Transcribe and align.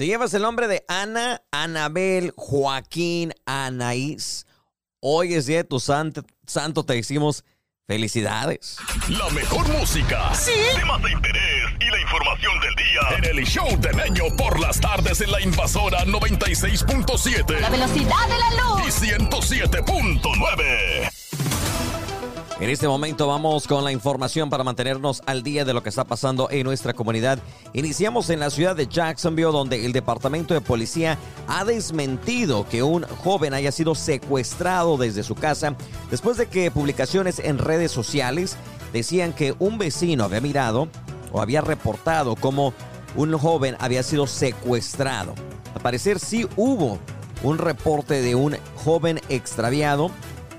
Si 0.00 0.06
llevas 0.06 0.32
el 0.32 0.40
nombre 0.40 0.66
de 0.66 0.82
Ana, 0.88 1.42
Anabel, 1.50 2.32
Joaquín, 2.34 3.34
Anaís, 3.44 4.46
hoy 5.00 5.34
es 5.34 5.44
día 5.44 5.58
de 5.58 5.64
tu 5.64 5.78
santo, 5.78 6.24
santo 6.46 6.86
te 6.86 6.94
decimos 6.94 7.44
felicidades. 7.86 8.78
La 9.10 9.28
mejor 9.28 9.68
música. 9.68 10.34
Sí. 10.34 10.52
Temas 10.74 11.02
de 11.02 11.12
interés 11.12 11.64
y 11.80 11.90
la 11.90 12.00
información 12.00 12.58
del 12.60 12.74
día. 12.76 13.00
En 13.18 13.26
el 13.38 13.44
show 13.44 13.68
del 13.78 14.00
año 14.00 14.24
por 14.38 14.58
las 14.58 14.80
tardes 14.80 15.20
en 15.20 15.32
la 15.32 15.42
invasora 15.42 16.06
96.7. 16.06 17.60
La 17.60 17.68
velocidad 17.68 18.26
de 18.26 18.38
la 18.38 18.52
luz. 18.62 19.02
Y 19.02 19.06
107.9. 19.06 21.09
En 22.60 22.68
este 22.68 22.86
momento 22.86 23.26
vamos 23.26 23.66
con 23.66 23.84
la 23.84 23.90
información 23.90 24.50
para 24.50 24.64
mantenernos 24.64 25.22
al 25.24 25.42
día 25.42 25.64
de 25.64 25.72
lo 25.72 25.82
que 25.82 25.88
está 25.88 26.04
pasando 26.04 26.50
en 26.50 26.64
nuestra 26.64 26.92
comunidad. 26.92 27.38
Iniciamos 27.72 28.28
en 28.28 28.38
la 28.38 28.50
ciudad 28.50 28.76
de 28.76 28.86
Jacksonville, 28.86 29.50
donde 29.50 29.86
el 29.86 29.94
Departamento 29.94 30.52
de 30.52 30.60
Policía 30.60 31.16
ha 31.48 31.64
desmentido 31.64 32.68
que 32.68 32.82
un 32.82 33.04
joven 33.04 33.54
haya 33.54 33.72
sido 33.72 33.94
secuestrado 33.94 34.98
desde 34.98 35.22
su 35.22 35.34
casa 35.36 35.74
después 36.10 36.36
de 36.36 36.48
que 36.48 36.70
publicaciones 36.70 37.38
en 37.38 37.56
redes 37.56 37.92
sociales 37.92 38.58
decían 38.92 39.32
que 39.32 39.54
un 39.58 39.78
vecino 39.78 40.24
había 40.24 40.42
mirado 40.42 40.88
o 41.32 41.40
había 41.40 41.62
reportado 41.62 42.36
como 42.36 42.74
un 43.16 43.38
joven 43.38 43.74
había 43.78 44.02
sido 44.02 44.26
secuestrado. 44.26 45.32
Al 45.74 45.80
parecer 45.80 46.18
sí 46.18 46.46
hubo 46.56 46.98
un 47.42 47.56
reporte 47.56 48.20
de 48.20 48.34
un 48.34 48.58
joven 48.84 49.18
extraviado 49.30 50.10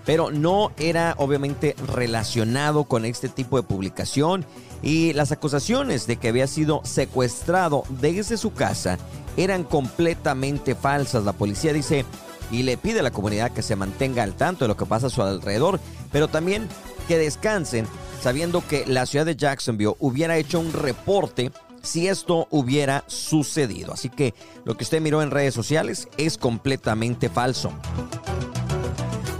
pero 0.05 0.31
no 0.31 0.71
era 0.77 1.15
obviamente 1.17 1.75
relacionado 1.93 2.85
con 2.85 3.05
este 3.05 3.29
tipo 3.29 3.57
de 3.57 3.63
publicación 3.63 4.45
y 4.81 5.13
las 5.13 5.31
acusaciones 5.31 6.07
de 6.07 6.17
que 6.17 6.29
había 6.29 6.47
sido 6.47 6.81
secuestrado 6.83 7.83
desde 7.89 8.37
su 8.37 8.53
casa 8.53 8.97
eran 9.37 9.63
completamente 9.63 10.75
falsas. 10.75 11.23
La 11.23 11.33
policía 11.33 11.73
dice 11.73 12.05
y 12.51 12.63
le 12.63 12.77
pide 12.77 12.99
a 12.99 13.03
la 13.03 13.11
comunidad 13.11 13.51
que 13.51 13.61
se 13.61 13.75
mantenga 13.75 14.23
al 14.23 14.33
tanto 14.33 14.65
de 14.65 14.69
lo 14.69 14.77
que 14.77 14.85
pasa 14.85 15.07
a 15.07 15.11
su 15.11 15.21
alrededor, 15.21 15.79
pero 16.11 16.27
también 16.27 16.67
que 17.07 17.17
descansen 17.17 17.87
sabiendo 18.21 18.65
que 18.67 18.85
la 18.85 19.05
ciudad 19.05 19.25
de 19.25 19.35
Jacksonville 19.35 19.95
hubiera 19.99 20.37
hecho 20.37 20.59
un 20.59 20.73
reporte 20.73 21.51
si 21.81 22.07
esto 22.07 22.47
hubiera 22.51 23.03
sucedido. 23.07 23.93
Así 23.93 24.09
que 24.09 24.33
lo 24.65 24.77
que 24.77 24.83
usted 24.83 25.01
miró 25.01 25.21
en 25.21 25.31
redes 25.31 25.53
sociales 25.53 26.07
es 26.17 26.37
completamente 26.37 27.29
falso. 27.29 27.71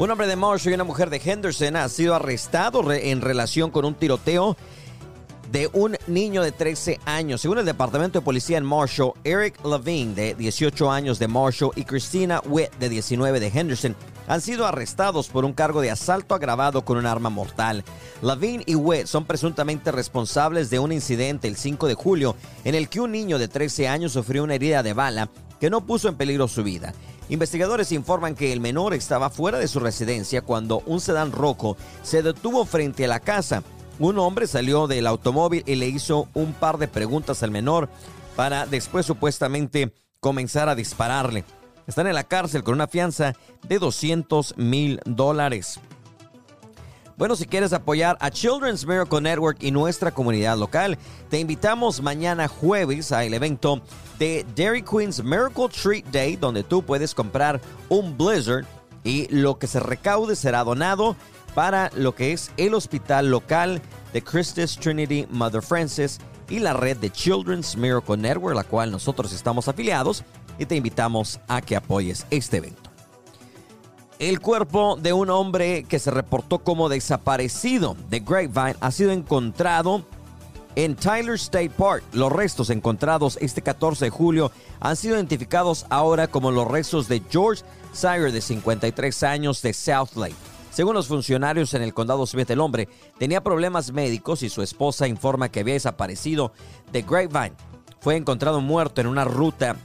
Un 0.02 0.10
hombre 0.10 0.26
de 0.26 0.36
Marshall 0.36 0.72
y 0.72 0.74
una 0.74 0.84
mujer 0.84 1.12
de 1.12 1.22
Henderson 1.24 1.76
ha 1.76 1.88
sido 1.88 2.16
arrestado 2.16 2.92
en 2.92 3.22
relación 3.22 3.70
con 3.70 3.86
un 3.86 3.94
tiroteo 3.94 4.58
de 5.52 5.70
un 5.74 5.96
niño 6.08 6.42
de 6.42 6.52
13 6.52 7.00
años. 7.06 7.42
Según 7.42 7.60
el 7.60 7.68
Departamento 7.68 8.18
de 8.18 8.26
Policía 8.26 8.58
en 8.58 8.66
Marshall, 8.66 9.14
Eric 9.24 9.64
Levine, 9.64 10.16
de 10.16 10.34
18 10.34 10.92
años 10.92 11.20
de 11.20 11.28
Marshall, 11.28 11.74
y 11.76 11.84
Christina 11.84 12.42
Witt, 12.48 12.72
de 12.80 12.90
19 12.90 13.40
de 13.40 13.48
Henderson, 13.50 13.96
han 14.28 14.42
sido 14.42 14.66
arrestados 14.66 15.28
por 15.28 15.46
un 15.46 15.54
cargo 15.54 15.82
de 15.82 15.92
asalto 15.92 16.34
agravado 16.34 16.84
con 16.84 16.98
un 16.98 17.06
arma 17.06 17.30
mortal. 17.30 17.84
Levine 18.24 18.64
y 18.66 18.74
Witt 18.74 19.06
son 19.06 19.26
presuntamente 19.26 19.92
responsables 19.92 20.72
de 20.72 20.80
un 20.80 20.92
incidente 20.92 21.48
el 21.48 21.58
5 21.58 21.88
de 21.88 21.94
julio 21.94 22.36
en 22.64 22.74
el 22.74 22.90
que 22.90 23.02
un 23.02 23.12
niño 23.12 23.38
de 23.38 23.48
13 23.48 23.88
años 23.88 24.14
sufrió 24.14 24.44
una 24.44 24.56
herida 24.56 24.82
de 24.82 24.94
bala 24.94 25.30
que 25.60 25.70
no 25.70 25.86
puso 25.86 26.10
en 26.10 26.16
peligro 26.16 26.48
su 26.48 26.64
vida. 26.64 26.92
Investigadores 27.32 27.94
informan 27.94 28.36
que 28.36 28.52
el 28.52 28.60
menor 28.60 28.94
estaba 28.94 29.30
fuera 29.30 29.58
de 29.58 29.70
su 29.70 29.80
residencia 29.80 30.42
cuando 30.42 30.84
un 30.86 31.00
sedán 31.00 31.32
rojo 31.32 31.78
se 32.04 32.22
detuvo 32.22 32.66
frente 32.66 33.06
a 33.06 33.08
la 33.08 33.22
casa. 33.22 33.64
Un 34.00 34.20
hombre 34.20 34.48
salió 34.48 34.86
del 34.86 35.08
automóvil 35.08 35.64
y 35.66 35.76
le 35.76 35.88
hizo 35.88 36.28
un 36.34 36.52
par 36.52 36.78
de 36.78 36.90
preguntas 36.90 37.42
al 37.42 37.50
menor 37.50 37.88
para 38.36 38.66
después 38.66 39.06
supuestamente 39.06 39.94
comenzar 40.20 40.68
a 40.68 40.76
dispararle. 40.76 41.46
Están 41.88 42.08
en 42.08 42.16
la 42.16 42.26
cárcel 42.26 42.64
con 42.64 42.74
una 42.74 42.90
fianza 42.90 43.34
de 43.66 43.80
200 43.80 44.58
mil 44.58 45.00
dólares. 45.06 45.80
Bueno, 47.16 47.38
si 47.38 47.46
quieres 47.46 47.72
apoyar 47.72 48.18
a 48.20 48.30
Children's 48.30 48.86
Miracle 48.86 49.22
Network 49.22 49.64
y 49.64 49.72
nuestra 49.72 50.12
comunidad 50.12 50.58
local, 50.58 50.98
te 51.30 51.40
invitamos 51.40 52.02
mañana 52.02 52.50
jueves 52.50 53.14
al 53.14 53.34
evento 53.34 53.82
de 54.22 54.46
Dairy 54.56 54.84
Queen's 54.84 55.24
Miracle 55.24 55.68
Treat 55.68 56.06
Day, 56.12 56.36
donde 56.36 56.62
tú 56.62 56.84
puedes 56.84 57.16
comprar 57.16 57.60
un 57.90 58.16
Blizzard 58.16 58.68
y 59.04 59.28
lo 59.36 59.58
que 59.58 59.66
se 59.66 59.80
recaude 59.80 60.36
será 60.36 60.64
donado 60.64 61.16
para 61.56 61.90
lo 61.96 62.14
que 62.14 62.32
es 62.32 62.52
el 62.58 62.76
hospital 62.76 63.32
local 63.32 63.82
de 64.14 64.22
Christus 64.22 64.78
Trinity 64.78 65.26
Mother 65.32 65.64
Francis 65.64 66.20
y 66.50 66.60
la 66.60 66.74
red 66.74 66.98
de 66.98 67.10
Children's 67.10 67.76
Miracle 67.76 68.16
Network, 68.16 68.56
la 68.56 68.64
cual 68.64 68.92
nosotros 68.92 69.34
estamos 69.34 69.68
afiliados 69.68 70.24
y 70.60 70.68
te 70.68 70.76
invitamos 70.76 71.40
a 71.48 71.60
que 71.60 71.76
apoyes 71.76 72.28
este 72.30 72.58
evento. 72.58 72.92
El 74.20 74.40
cuerpo 74.40 75.00
de 75.02 75.14
un 75.14 75.32
hombre 75.32 75.84
que 75.86 75.98
se 75.98 76.12
reportó 76.12 76.60
como 76.60 76.90
desaparecido 76.90 77.98
de 78.12 78.20
Grapevine 78.20 78.76
ha 78.82 78.92
sido 78.92 79.14
encontrado 79.14 80.06
en 80.76 80.96
Tyler 80.96 81.36
State 81.36 81.72
Park. 81.72 82.04
Los 82.14 82.32
restos 82.32 82.70
encontrados 82.70 83.38
este 83.42 83.62
14 83.62 84.06
de 84.06 84.12
julio 84.12 84.52
han 84.80 84.96
sido 84.96 85.16
identificados 85.16 85.86
ahora 85.90 86.28
como 86.28 86.52
los 86.52 86.68
restos 86.68 87.08
de 87.08 87.22
George 87.30 87.64
Sire, 87.94 88.32
de 88.32 88.42
53 88.42 89.24
años, 89.24 89.62
de 89.62 89.74
South 89.74 90.16
Lake. 90.16 90.36
Según 90.72 90.96
los 90.96 91.08
funcionarios 91.08 91.74
en 91.74 91.82
el 91.82 91.94
condado 91.94 92.26
Smith, 92.26 92.50
el 92.50 92.62
hombre 92.62 92.88
tenía 93.18 93.44
problemas 93.44 93.92
médicos 93.92 94.42
y 94.42 94.50
su 94.50 94.62
esposa 94.62 95.08
informa 95.08 95.50
que 95.50 95.60
había 95.60 95.74
desaparecido 95.74 96.54
de 96.94 97.02
Grapevine. 97.02 97.56
Fue 98.00 98.16
encontrado 98.16 98.62
muerto 98.62 99.02
en 99.02 99.08
una 99.08 99.26
ruta 99.26 99.76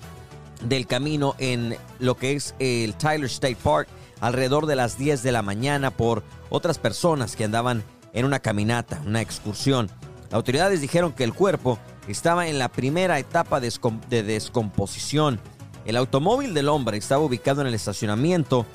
del 0.62 0.86
camino 0.86 1.34
en 1.38 1.76
lo 1.98 2.16
que 2.16 2.34
es 2.34 2.54
el 2.60 2.94
Tyler 2.94 3.26
State 3.26 3.58
Park 3.62 3.88
alrededor 4.20 4.66
de 4.66 4.76
las 4.76 4.96
10 4.96 5.22
de 5.22 5.32
la 5.32 5.42
mañana 5.42 5.90
por 5.90 6.22
otras 6.48 6.78
personas 6.78 7.36
que 7.36 7.44
andaban 7.44 7.82
en 8.12 8.24
una 8.24 8.38
caminata, 8.38 9.02
una 9.04 9.20
excursión. 9.20 9.90
Autoridades 10.30 10.80
dijeron 10.80 11.12
que 11.12 11.24
el 11.24 11.34
cuerpo 11.34 11.78
estaba 12.08 12.48
en 12.48 12.58
la 12.58 12.68
primera 12.68 13.18
etapa 13.18 13.60
de 13.60 14.22
descomposición. 14.22 15.40
El 15.84 15.96
automóvil 15.96 16.54
del 16.54 16.68
hombre 16.68 16.96
estaba 16.96 17.24
ubicado 17.24 17.60
en 17.60 17.68
el 17.68 17.74
estacionamiento 17.74 18.66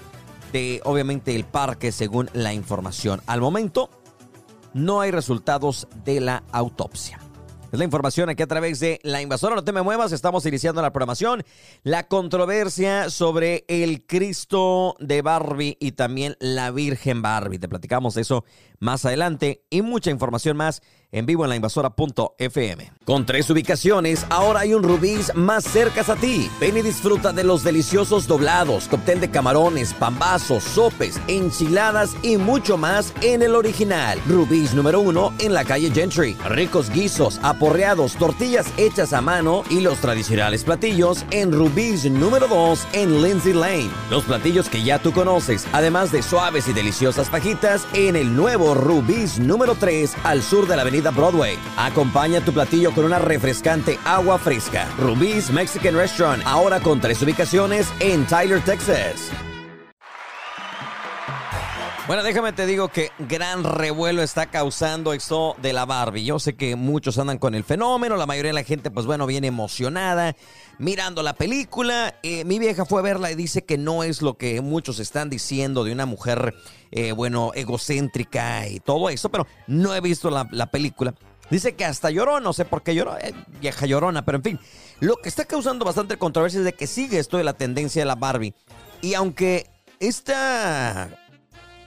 de, 0.53 0.81
obviamente, 0.85 1.35
el 1.35 1.45
parque, 1.45 1.91
según 1.91 2.29
la 2.33 2.53
información. 2.53 3.21
Al 3.25 3.41
momento, 3.41 3.89
no 4.73 5.01
hay 5.01 5.11
resultados 5.11 5.87
de 6.03 6.21
la 6.21 6.43
autopsia. 6.51 7.19
Es 7.71 7.79
la 7.79 7.85
información 7.85 8.29
aquí 8.29 8.43
a 8.43 8.47
través 8.47 8.81
de 8.81 8.99
La 9.01 9.21
Invasora. 9.21 9.55
No 9.55 9.63
te 9.63 9.71
me 9.71 9.81
muevas, 9.81 10.11
estamos 10.11 10.45
iniciando 10.45 10.81
la 10.81 10.91
programación. 10.91 11.43
La 11.83 12.07
controversia 12.07 13.09
sobre 13.09 13.63
el 13.69 14.05
Cristo 14.05 14.97
de 14.99 15.21
Barbie 15.21 15.77
y 15.79 15.93
también 15.93 16.35
la 16.41 16.71
Virgen 16.71 17.21
Barbie. 17.21 17.59
Te 17.59 17.69
platicamos 17.69 18.13
de 18.15 18.23
eso 18.23 18.43
más 18.79 19.05
adelante 19.05 19.63
y 19.69 19.83
mucha 19.83 20.11
información 20.11 20.57
más 20.57 20.81
en 21.11 21.25
vivo 21.25 21.43
en 21.43 21.49
la 21.49 21.55
invasora.fm. 21.55 22.91
Con 23.03 23.25
tres 23.25 23.49
ubicaciones, 23.49 24.25
ahora 24.29 24.61
hay 24.61 24.73
un 24.73 24.83
Rubí's 24.83 25.33
más 25.35 25.63
cerca 25.63 26.01
a 26.07 26.15
ti. 26.15 26.49
Ven 26.59 26.77
y 26.77 26.81
disfruta 26.81 27.33
de 27.33 27.43
los 27.43 27.63
deliciosos 27.63 28.27
doblados, 28.27 28.87
cóctel 28.87 29.19
de 29.19 29.29
camarones, 29.29 29.93
pambazos, 29.93 30.63
sopes, 30.63 31.19
enchiladas 31.27 32.15
y 32.21 32.37
mucho 32.37 32.77
más 32.77 33.13
en 33.21 33.41
el 33.41 33.55
original. 33.55 34.19
Rubí's 34.27 34.73
número 34.73 35.01
uno 35.01 35.33
en 35.39 35.53
la 35.53 35.65
calle 35.65 35.91
Gentry. 35.91 36.37
Ricos 36.45 36.89
guisos, 36.89 37.39
aporreados, 37.43 38.15
tortillas 38.15 38.67
hechas 38.77 39.13
a 39.13 39.21
mano 39.21 39.63
y 39.69 39.81
los 39.81 39.97
tradicionales 39.99 40.63
platillos 40.63 41.25
en 41.31 41.51
Rubí's 41.51 42.09
número 42.09 42.47
dos 42.47 42.87
en 42.93 43.21
Lindsay 43.21 43.53
Lane. 43.53 43.89
Los 44.09 44.23
platillos 44.23 44.69
que 44.69 44.83
ya 44.83 44.99
tú 44.99 45.11
conoces, 45.11 45.67
además 45.73 46.11
de 46.11 46.21
suaves 46.21 46.67
y 46.67 46.73
deliciosas 46.73 47.29
fajitas 47.29 47.85
en 47.93 48.15
el 48.15 48.35
nuevo 48.35 48.73
Rubí's 48.75 49.39
número 49.39 49.75
3 49.75 50.15
al 50.23 50.41
sur 50.41 50.67
de 50.67 50.75
la 50.75 50.83
avenida 50.83 51.00
Broadway. 51.09 51.57
Acompaña 51.77 52.41
tu 52.41 52.53
platillo 52.53 52.91
con 52.91 53.05
una 53.05 53.17
refrescante 53.17 53.97
agua 54.05 54.37
fresca. 54.37 54.87
Rubí's 54.99 55.49
Mexican 55.49 55.95
Restaurant, 55.95 56.43
ahora 56.45 56.79
con 56.79 57.01
tres 57.01 57.19
ubicaciones 57.23 57.91
en 57.99 58.27
Tyler, 58.27 58.61
Texas. 58.61 59.31
Bueno, 62.11 62.23
déjame 62.23 62.51
te 62.51 62.65
digo 62.65 62.89
que 62.89 63.11
gran 63.19 63.63
revuelo 63.63 64.21
está 64.21 64.47
causando 64.47 65.13
esto 65.13 65.55
de 65.61 65.71
la 65.71 65.85
Barbie. 65.85 66.25
Yo 66.25 66.39
sé 66.39 66.55
que 66.55 66.75
muchos 66.75 67.17
andan 67.17 67.37
con 67.37 67.55
el 67.55 67.63
fenómeno, 67.63 68.17
la 68.17 68.25
mayoría 68.25 68.49
de 68.49 68.55
la 68.55 68.63
gente, 68.63 68.91
pues 68.91 69.05
bueno, 69.05 69.25
viene 69.27 69.47
emocionada 69.47 70.35
mirando 70.81 71.21
la 71.21 71.33
película. 71.33 72.15
Eh, 72.23 72.43
mi 72.43 72.59
vieja 72.59 72.85
fue 72.85 72.99
a 72.99 73.03
verla 73.03 73.31
y 73.31 73.35
dice 73.35 73.63
que 73.63 73.77
no 73.77 74.03
es 74.03 74.21
lo 74.21 74.37
que 74.37 74.59
muchos 74.61 74.99
están 74.99 75.29
diciendo 75.29 75.83
de 75.83 75.93
una 75.93 76.05
mujer, 76.05 76.55
eh, 76.91 77.11
bueno, 77.11 77.51
egocéntrica 77.53 78.67
y 78.67 78.79
todo 78.79 79.09
eso, 79.09 79.29
pero 79.29 79.47
no 79.67 79.95
he 79.95 80.01
visto 80.01 80.29
la, 80.29 80.65
película. 80.71 81.13
Dice 81.49 81.75
que 81.75 81.85
hasta 81.85 82.09
lloró, 82.09 82.39
no 82.39 82.51
sé 82.51 82.65
por 82.65 82.81
qué 82.81 82.95
lloró, 82.95 83.17
eh, 83.17 83.33
vieja 83.59 83.85
llorona, 83.85 84.25
pero 84.25 84.37
en 84.37 84.43
fin. 84.43 84.59
Lo 84.99 85.17
que 85.17 85.29
está 85.29 85.45
causando 85.45 85.85
bastante 85.85 86.17
controversia 86.17 86.59
es 86.59 86.65
de 86.65 86.73
que 86.73 86.87
sigue 86.87 87.19
esto 87.19 87.37
de 87.37 87.43
la 87.43 87.53
tendencia 87.53 88.01
de 88.01 88.05
la 88.05 88.15
Barbie. 88.15 88.55
Y 89.01 89.13
aunque 89.13 89.69
esta 89.99 91.09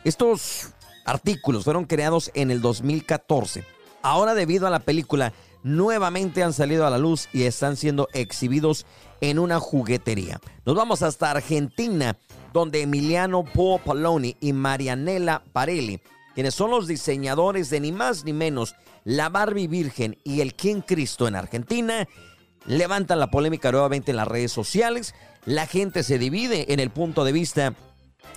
estos 0.05 0.69
artículos 1.05 1.64
fueron 1.64 1.85
creados 1.85 2.31
en 2.35 2.50
el 2.50 2.61
2014. 2.61 3.64
Ahora 4.02 4.35
debido 4.35 4.67
a 4.67 4.70
la 4.70 4.81
película 4.81 5.32
nuevamente 5.64 6.44
han 6.44 6.52
salido 6.52 6.87
a 6.87 6.90
la 6.90 6.99
luz 6.99 7.28
y 7.32 7.43
están 7.43 7.76
siendo 7.76 8.08
exhibidos 8.12 8.87
en 9.20 9.40
una 9.40 9.58
juguetería. 9.58 10.40
Nos 10.64 10.76
vamos 10.76 11.02
hasta 11.02 11.32
Argentina, 11.32 12.16
donde 12.52 12.82
Emiliano 12.82 13.43
Po 13.43 13.81
Paloni 13.84 14.37
y 14.40 14.52
Marianela 14.52 15.43
Parelli, 15.52 16.00
quienes 16.34 16.55
son 16.55 16.70
los 16.70 16.87
diseñadores 16.87 17.70
de 17.70 17.81
ni 17.81 17.90
más 17.90 18.25
ni 18.25 18.32
menos 18.32 18.76
la 19.05 19.31
Barbie 19.31 19.66
Virgen 19.66 20.19
y 20.22 20.40
el 20.40 20.55
King 20.55 20.82
Cristo 20.87 21.26
en 21.26 21.34
Argentina, 21.34 22.06
levantan 22.66 23.19
la 23.19 23.31
polémica 23.31 23.72
nuevamente 23.72 24.11
en 24.11 24.19
las 24.19 24.28
redes 24.28 24.52
sociales. 24.52 25.14
La 25.46 25.66
gente 25.66 26.02
se 26.02 26.19
divide 26.19 26.72
en 26.72 26.81
el 26.81 26.90
punto 26.90 27.25
de 27.25 27.32
vista 27.32 27.75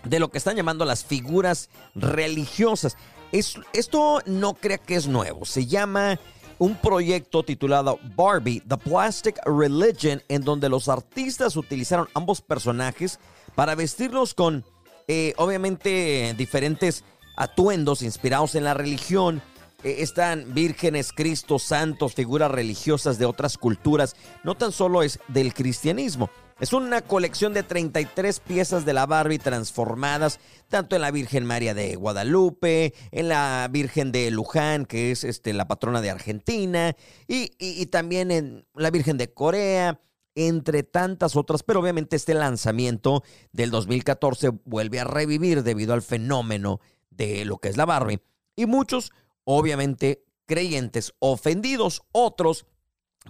de 0.06 0.20
lo 0.20 0.30
que 0.30 0.38
están 0.38 0.56
llamando 0.56 0.86
las 0.86 1.04
figuras 1.04 1.70
religiosas. 1.94 2.96
esto 3.32 4.22
no 4.26 4.54
crea 4.54 4.78
que 4.78 4.96
es 4.96 5.08
nuevo. 5.08 5.46
Se 5.46 5.66
llama 5.66 6.20
un 6.60 6.76
proyecto 6.76 7.44
titulado 7.44 8.00
Barbie, 8.16 8.62
The 8.68 8.78
Plastic 8.78 9.40
Religion, 9.46 10.22
en 10.28 10.42
donde 10.42 10.70
los 10.70 10.90
artistas 10.90 11.56
utilizaron 11.56 12.08
ambos 12.14 12.42
personajes 12.42 13.20
para 13.56 13.76
vestirlos 13.76 14.34
con, 14.34 14.66
eh, 15.08 15.34
obviamente, 15.38 16.34
diferentes 16.38 17.04
atuendos 17.36 18.02
inspirados 18.02 18.56
en 18.56 18.64
la 18.64 18.74
religión. 18.74 19.42
Eh, 19.84 19.98
están 20.00 20.54
vírgenes, 20.54 21.14
cristos, 21.14 21.64
santos, 21.64 22.16
figuras 22.16 22.50
religiosas 22.52 23.20
de 23.20 23.26
otras 23.26 23.58
culturas. 23.58 24.16
No 24.44 24.56
tan 24.56 24.72
solo 24.72 25.04
es 25.04 25.20
del 25.28 25.54
cristianismo. 25.54 26.30
Es 26.60 26.74
una 26.74 27.04
colección 27.04 27.54
de 27.54 27.62
33 27.62 28.40
piezas 28.40 28.84
de 28.84 28.94
la 28.94 29.06
Barbie 29.06 29.38
transformadas, 29.38 30.40
tanto 30.70 30.96
en 30.96 31.04
la 31.04 31.12
Virgen 31.12 31.46
María 31.46 31.76
de 31.76 31.96
Guadalupe, 31.96 32.96
en 33.12 33.30
la 33.30 33.70
Virgen 33.72 34.12
de 34.12 34.32
Luján, 34.32 34.88
que 34.88 35.12
es 35.12 35.24
este, 35.24 35.54
la 35.54 35.68
patrona 35.68 36.02
de 36.02 36.10
Argentina, 36.10 36.96
y, 37.28 37.86
también 37.88 38.32
en 38.32 38.66
la 38.74 38.90
Virgen 38.90 39.18
de 39.18 39.32
Corea, 39.32 40.02
entre 40.34 40.82
tantas 40.82 41.36
otras, 41.36 41.62
pero 41.62 41.80
obviamente 41.80 42.16
este 42.16 42.34
lanzamiento 42.34 43.24
del 43.52 43.70
2014 43.70 44.50
vuelve 44.66 45.00
a 45.00 45.04
revivir 45.04 45.62
debido 45.62 45.94
al 45.94 46.02
fenómeno 46.02 46.80
de 47.12 47.46
lo 47.46 47.60
que 47.60 47.70
es 47.70 47.78
la 47.78 47.86
Barbie. 47.86 48.24
Y 48.56 48.66
muchos, 48.66 49.12
obviamente, 49.44 50.24
creyentes 50.48 51.14
ofendidos, 51.20 52.02
otros 52.12 52.66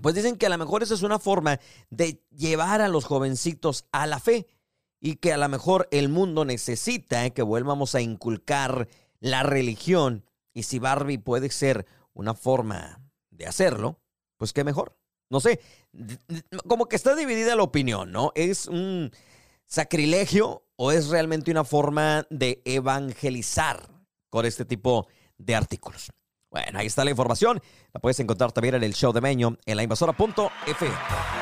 pues 0.02 0.16
dicen 0.16 0.38
que 0.38 0.46
a 0.46 0.50
lo 0.50 0.58
mejor 0.58 0.84
esa 0.84 0.94
es 0.94 1.02
una 1.02 1.20
forma 1.20 1.60
de 1.90 2.24
llevar 2.36 2.82
a 2.82 2.88
los 2.88 3.06
jovencitos 3.06 3.86
a 3.92 4.08
la 4.08 4.20
fe 4.20 4.48
y 5.00 5.16
que 5.16 5.34
a 5.34 5.38
lo 5.38 5.48
mejor 5.50 5.88
el 5.92 6.10
mundo 6.10 6.46
necesita 6.46 7.30
que 7.30 7.42
vuelvamos 7.42 7.96
a 7.96 8.02
inculcar 8.02 8.88
la 9.20 9.44
religión 9.44 10.26
y 10.54 10.64
si 10.64 10.80
Barbie 10.80 11.20
puede 11.20 11.50
ser 11.52 11.86
una 12.14 12.34
forma 12.34 13.00
de 13.30 13.46
hacerlo, 13.46 14.00
pues 14.38 14.54
qué 14.54 14.64
mejor. 14.64 14.98
No 15.30 15.40
sé, 15.40 15.60
como 16.68 16.88
que 16.88 16.96
está 16.96 17.16
dividida 17.16 17.56
la 17.56 17.64
opinión, 17.64 18.12
¿no? 18.12 18.32
¿Es 18.36 18.68
un 18.68 19.12
sacrilegio 19.66 20.64
o 20.78 20.92
es 20.92 21.10
realmente 21.10 21.52
una 21.52 21.64
forma 21.64 22.26
de 22.30 22.62
evangelizar 22.66 23.90
con 24.30 24.46
este 24.46 24.66
tipo 24.66 25.08
de 25.38 25.56
artículos? 25.56 26.12
Bueno, 26.50 26.80
ahí 26.80 26.88
está 26.88 27.04
la 27.04 27.12
información. 27.12 27.62
La 27.94 28.00
puedes 28.00 28.20
encontrar 28.22 28.54
también 28.54 28.76
en 28.76 28.84
el 28.84 28.94
show 28.94 29.12
de 29.12 29.20
Meño 29.20 29.58
en 29.66 29.76
la 29.76 29.84
invasora.f. 29.84 30.88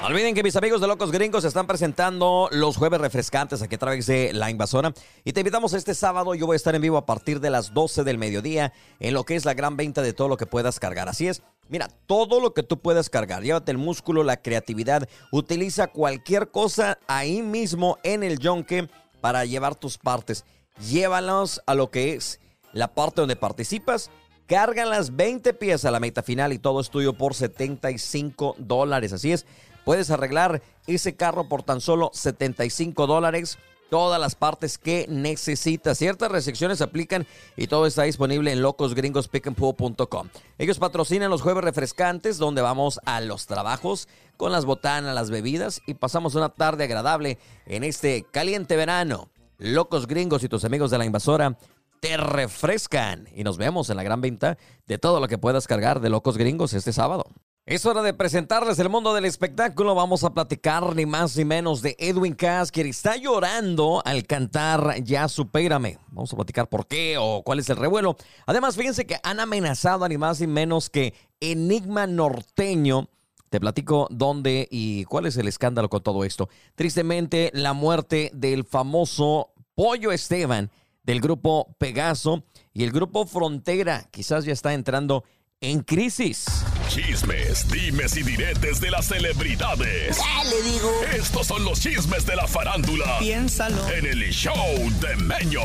No 0.02 0.08
olviden 0.08 0.34
que 0.34 0.42
mis 0.42 0.56
amigos 0.56 0.82
de 0.82 0.88
Locos 0.88 1.12
Gringos 1.12 1.46
están 1.46 1.68
presentando 1.68 2.50
los 2.52 2.76
jueves 2.76 3.00
refrescantes 3.00 3.62
aquí 3.62 3.76
a 3.76 3.78
través 3.78 4.08
de 4.08 4.34
la 4.34 4.50
invasora. 4.50 4.94
Y 5.24 5.34
te 5.34 5.42
invitamos 5.42 5.74
este 5.74 5.94
sábado. 5.94 6.34
Yo 6.34 6.48
voy 6.48 6.56
a 6.56 6.58
estar 6.58 6.74
en 6.74 6.82
vivo 6.82 6.98
a 6.98 7.06
partir 7.06 7.40
de 7.40 7.52
las 7.52 7.72
12 7.74 8.04
del 8.04 8.18
mediodía 8.18 8.74
en 9.00 9.14
lo 9.14 9.26
que 9.26 9.36
es 9.36 9.46
la 9.46 9.54
gran 9.54 9.78
venta 9.78 10.02
de 10.02 10.14
todo 10.14 10.28
lo 10.28 10.38
que 10.38 10.48
puedas 10.48 10.80
cargar. 10.80 11.08
Así 11.08 11.28
es. 11.28 11.44
Mira, 11.70 11.88
todo 12.08 12.40
lo 12.40 12.56
que 12.56 12.64
tú 12.64 12.80
puedas 12.80 13.10
cargar, 13.10 13.44
llévate 13.44 13.72
el 13.72 13.78
músculo, 13.78 14.24
la 14.24 14.38
creatividad, 14.38 15.08
utiliza 15.32 15.88
cualquier 15.88 16.50
cosa 16.50 16.98
ahí 17.08 17.44
mismo 17.44 17.98
en 18.04 18.24
el 18.24 18.40
yonke 18.40 18.90
para 19.22 19.46
llevar 19.46 19.76
tus 19.76 20.00
partes. 20.00 20.46
Llévalos 20.80 21.62
a 21.68 21.76
lo 21.76 21.92
que 21.92 22.14
es 22.14 22.40
la 22.72 22.94
parte 22.94 23.22
donde 23.22 23.36
participas 23.36 24.12
Cargan 24.48 24.92
las 24.92 25.16
20 25.16 25.56
piezas 25.56 25.86
a 25.86 25.92
la 25.92 26.00
meta 26.00 26.22
final 26.22 26.54
y 26.54 26.60
todo 26.60 26.80
es 26.80 26.92
tuyo 26.92 27.14
por 27.14 27.34
75 27.34 28.56
dólares. 28.60 29.12
Así 29.12 29.32
es, 29.32 29.46
puedes 29.84 30.12
arreglar 30.12 30.62
ese 30.86 31.16
carro 31.16 31.50
por 31.50 31.64
tan 31.64 31.82
solo 31.82 32.12
75 32.14 33.08
dólares. 33.08 33.58
Todas 33.90 34.20
las 34.20 34.36
partes 34.36 34.78
que 34.78 35.06
necesitas. 35.10 35.98
Ciertas 35.98 36.32
restricciones 36.32 36.82
aplican 36.82 37.26
y 37.56 37.68
todo 37.68 37.86
está 37.86 38.04
disponible 38.04 38.52
en 38.52 38.62
locosgringospickandpool.com. 38.62 40.30
Ellos 40.58 40.80
patrocinan 40.80 41.30
los 41.30 41.44
jueves 41.44 41.64
refrescantes 41.64 42.38
donde 42.38 42.64
vamos 42.64 43.00
a 43.06 43.22
los 43.22 43.46
trabajos 43.46 44.08
con 44.38 44.52
las 44.52 44.66
botanas, 44.66 45.16
las 45.16 45.30
bebidas 45.30 45.82
y 45.86 45.94
pasamos 45.96 46.36
una 46.36 46.50
tarde 46.50 46.84
agradable 46.84 47.38
en 47.68 47.84
este 47.84 48.26
caliente 48.32 48.76
verano. 48.76 49.30
Locos 49.58 50.08
Gringos 50.08 50.44
y 50.44 50.50
tus 50.50 50.66
amigos 50.66 50.92
de 50.92 50.98
la 50.98 51.06
invasora 51.06 51.58
te 52.00 52.18
refrescan. 52.18 53.28
Y 53.36 53.44
nos 53.44 53.58
vemos 53.58 53.90
en 53.90 53.98
la 53.98 54.04
gran 54.04 54.22
venta 54.22 54.58
de 54.88 54.98
todo 54.98 55.20
lo 55.20 55.28
que 55.28 55.38
puedas 55.38 55.68
cargar 55.68 56.00
de 56.00 56.10
Locos 56.10 56.38
Gringos 56.38 56.74
este 56.74 56.94
sábado. 56.94 57.26
Es 57.68 57.84
hora 57.88 58.04
de 58.04 58.14
presentarles 58.14 58.78
el 58.78 58.90
mundo 58.90 59.16
del 59.16 59.26
espectáculo. 59.26 59.96
Vamos 59.96 60.24
a 60.24 60.36
platicar 60.36 60.96
ni 60.96 61.08
más 61.08 61.36
ni 61.36 61.46
menos 61.46 61.82
de 61.82 61.96
Edwin 61.98 62.36
Cass, 62.36 62.72
quien 62.72 62.86
está 62.86 63.16
llorando 63.16 64.04
al 64.06 64.28
cantar 64.28 65.02
Ya 65.04 65.28
Supérame. 65.28 65.98
Vamos 66.10 66.32
a 66.32 66.36
platicar 66.36 66.70
por 66.70 66.86
qué 66.86 67.18
o 67.20 67.42
cuál 67.42 67.58
es 67.58 67.68
el 67.72 67.78
revuelo. 67.78 68.18
Además, 68.46 68.76
fíjense 68.76 69.08
que 69.08 69.18
han 69.24 69.40
amenazado 69.40 70.06
a 70.06 70.10
ni 70.10 70.20
más 70.20 70.40
ni 70.42 70.46
menos 70.46 70.92
que 70.92 71.16
Enigma 71.40 72.06
Norteño. 72.06 73.10
Te 73.50 73.60
platico 73.60 74.08
dónde 74.12 74.68
y 74.70 75.06
cuál 75.06 75.26
es 75.26 75.36
el 75.38 75.48
escándalo 75.48 75.90
con 75.90 76.04
todo 76.04 76.24
esto. 76.24 76.50
Tristemente, 76.76 77.50
la 77.56 77.74
muerte 77.74 78.30
del 78.36 78.64
famoso 78.64 79.54
Pollo 79.74 80.12
Esteban 80.12 80.70
del 81.06 81.22
grupo 81.22 81.76
Pegaso 81.78 82.44
y 82.74 82.84
el 82.84 82.92
grupo 82.92 83.26
Frontera 83.26 84.08
quizás 84.12 84.46
ya 84.46 84.54
está 84.54 84.74
entrando 84.74 85.24
en 85.62 85.82
crisis. 85.82 86.46
Chismes, 86.90 87.68
dimes 87.70 88.18
y 88.18 88.24
diretes 88.24 88.80
de 88.82 88.92
las 88.92 89.08
celebridades. 89.08 90.18
le 90.44 90.62
digo? 90.72 90.92
Estos 91.16 91.48
son 91.48 91.64
los 91.64 91.80
chismes 91.80 92.26
de 92.26 92.36
la 92.36 92.48
farándula. 92.48 93.20
Piénsalo. 93.20 93.88
En 93.90 94.06
el 94.06 94.32
show 94.32 94.56
de 95.02 95.16
Meño. 95.18 95.62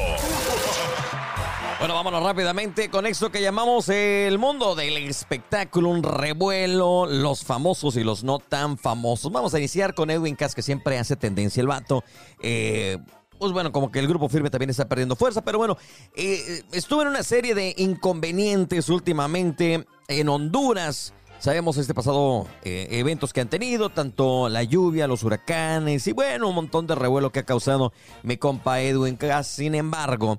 Bueno, 1.78 1.94
vámonos 1.94 2.22
rápidamente 2.22 2.90
con 2.90 3.06
esto 3.06 3.30
que 3.30 3.40
llamamos 3.40 3.88
el 3.88 4.38
mundo 4.38 4.74
del 4.74 4.98
espectáculo, 4.98 5.88
un 5.88 6.02
revuelo, 6.02 7.06
los 7.06 7.42
famosos 7.42 7.96
y 7.96 8.04
los 8.04 8.22
no 8.22 8.38
tan 8.38 8.76
famosos. 8.76 9.32
Vamos 9.32 9.54
a 9.54 9.58
iniciar 9.58 9.94
con 9.94 10.10
Edwin 10.10 10.36
Cass, 10.36 10.54
que 10.54 10.60
siempre 10.60 10.98
hace 10.98 11.16
tendencia 11.16 11.62
el 11.62 11.68
vato. 11.68 12.04
Eh, 12.42 12.98
pues 13.40 13.52
bueno, 13.52 13.72
como 13.72 13.90
que 13.90 13.98
el 13.98 14.06
grupo 14.06 14.28
firme 14.28 14.50
también 14.50 14.68
está 14.68 14.86
perdiendo 14.86 15.16
fuerza, 15.16 15.40
pero 15.40 15.56
bueno, 15.56 15.78
eh, 16.14 16.62
estuve 16.72 17.04
en 17.04 17.08
una 17.08 17.22
serie 17.22 17.54
de 17.54 17.74
inconvenientes 17.78 18.90
últimamente 18.90 19.86
en 20.08 20.28
Honduras. 20.28 21.14
Sabemos 21.38 21.78
este 21.78 21.94
pasado 21.94 22.46
eh, 22.64 22.88
eventos 22.90 23.32
que 23.32 23.40
han 23.40 23.48
tenido, 23.48 23.88
tanto 23.88 24.50
la 24.50 24.62
lluvia, 24.62 25.06
los 25.06 25.22
huracanes 25.22 26.06
y 26.06 26.12
bueno, 26.12 26.50
un 26.50 26.54
montón 26.54 26.86
de 26.86 26.94
revuelo 26.94 27.32
que 27.32 27.38
ha 27.38 27.46
causado 27.46 27.94
mi 28.22 28.36
compa 28.36 28.82
Edwin 28.82 29.16
Cass. 29.16 29.46
Sin 29.46 29.74
embargo, 29.74 30.38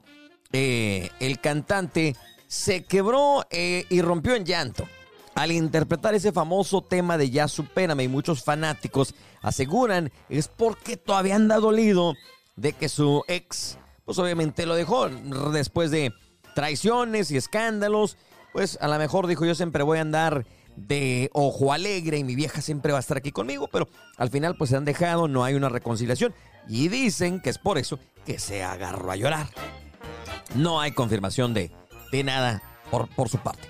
eh, 0.53 1.10
el 1.20 1.39
cantante 1.39 2.15
se 2.46 2.84
quebró 2.84 3.48
y 3.50 4.01
rompió 4.03 4.36
en 4.36 4.46
llanto 4.46 4.86
al 5.34 5.51
interpretar 5.51 6.13
ese 6.13 6.31
famoso 6.31 6.84
tema 6.84 7.17
de 7.17 7.31
Ya 7.31 7.48
supérame 7.48 8.03
y 8.03 8.08
muchos 8.08 8.43
fanáticos 8.43 9.15
aseguran 9.41 10.12
es 10.29 10.48
porque 10.48 10.98
todavía 10.98 11.36
anda 11.36 11.55
dolido 11.58 12.13
de 12.55 12.74
que 12.74 12.89
su 12.89 13.24
ex, 13.27 13.77
pues 14.05 14.17
obviamente 14.20 14.65
lo 14.65 14.75
dejó 14.75 15.10
después 15.10 15.91
de 15.91 16.12
traiciones 16.55 17.31
y 17.31 17.38
escándalos. 17.38 18.17
Pues 18.53 18.77
a 18.81 18.88
lo 18.88 18.98
mejor 18.98 19.27
dijo 19.27 19.46
yo 19.46 19.55
siempre 19.55 19.84
voy 19.84 20.00
a 20.00 20.01
andar 20.01 20.46
de 20.75 21.29
ojo 21.34 21.74
alegre 21.74 22.17
y 22.17 22.24
mi 22.24 22.36
vieja 22.36 22.62
siempre 22.62 22.91
va 22.91 22.98
a 22.98 23.01
estar 23.01 23.17
aquí 23.17 23.31
conmigo, 23.31 23.67
pero 23.72 23.88
al 24.17 24.29
final 24.29 24.55
pues 24.58 24.70
se 24.70 24.77
han 24.77 24.86
dejado, 24.86 25.27
no 25.27 25.43
hay 25.43 25.53
una 25.53 25.70
reconciliación 25.70 26.34
y 26.67 26.88
dicen 26.88 27.41
que 27.41 27.50
es 27.50 27.58
por 27.58 27.77
eso 27.77 28.00
que 28.25 28.39
se 28.39 28.63
agarró 28.63 29.12
a 29.12 29.15
llorar. 29.15 29.48
No 30.55 30.81
hay 30.81 30.91
confirmación 30.91 31.53
de, 31.53 31.72
de 32.12 32.24
nada 32.24 32.62
por, 32.89 33.08
por 33.10 33.29
su 33.29 33.38
parte. 33.38 33.67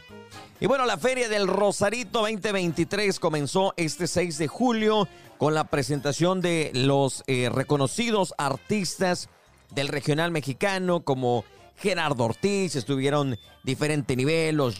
Y 0.62 0.68
bueno, 0.68 0.86
la 0.86 0.98
Feria 0.98 1.27
del 1.27 1.48
Rosarito 1.48 2.20
2023 2.20 3.20
comenzó 3.20 3.74
este 3.77 4.06
6 4.06 4.38
de 4.38 4.48
julio 4.48 5.08
con 5.39 5.56
la 5.56 5.63
presentación 5.63 6.39
de 6.39 6.70
los 6.75 7.24
eh, 7.25 7.50
reconocidos 7.51 8.36
artistas 8.38 9.27
del 9.74 9.88
regional 9.88 10.30
mexicano 10.30 11.03
como 11.03 11.46
Gerardo 11.77 12.25
Ortiz, 12.25 12.75
estuvieron 12.75 13.39
diferente 13.63 14.15
nivel, 14.15 14.58
los 14.58 14.80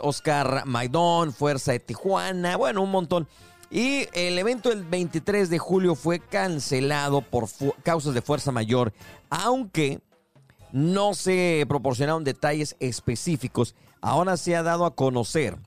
Oscar 0.00 0.66
Maidón, 0.66 1.32
Fuerza 1.32 1.72
de 1.72 1.80
Tijuana, 1.80 2.56
bueno, 2.56 2.80
un 2.80 2.92
montón. 2.92 3.26
Y 3.72 4.06
el 4.12 4.38
evento 4.38 4.68
del 4.68 4.84
23 4.84 5.50
de 5.50 5.58
julio 5.58 5.96
fue 5.96 6.20
cancelado 6.20 7.22
por 7.22 7.48
causas 7.82 8.14
de 8.14 8.22
fuerza 8.22 8.52
mayor, 8.52 8.92
aunque 9.30 10.00
no 10.70 11.12
se 11.14 11.64
proporcionaron 11.66 12.22
detalles 12.22 12.76
específicos. 12.78 13.74
Ahora 14.02 14.36
se 14.36 14.56
ha 14.56 14.64
dado 14.64 14.84
a 14.84 14.96
conocer 14.96 15.58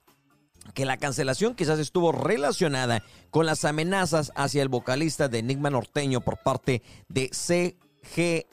que 0.74 0.86
la 0.86 0.98
cancelación 0.98 1.56
quizás 1.56 1.80
estuvo 1.80 2.12
relacionada 2.12 3.01
con 3.32 3.46
las 3.46 3.63
amenazas 3.63 4.32
hacia 4.36 4.62
el 4.62 4.68
vocalista 4.68 5.30
de 5.30 5.39
Enigma 5.39 5.70
Norteño 5.70 6.20
por 6.22 6.38
parte 6.38 6.84
de 7.08 7.30
CG, 7.30 8.46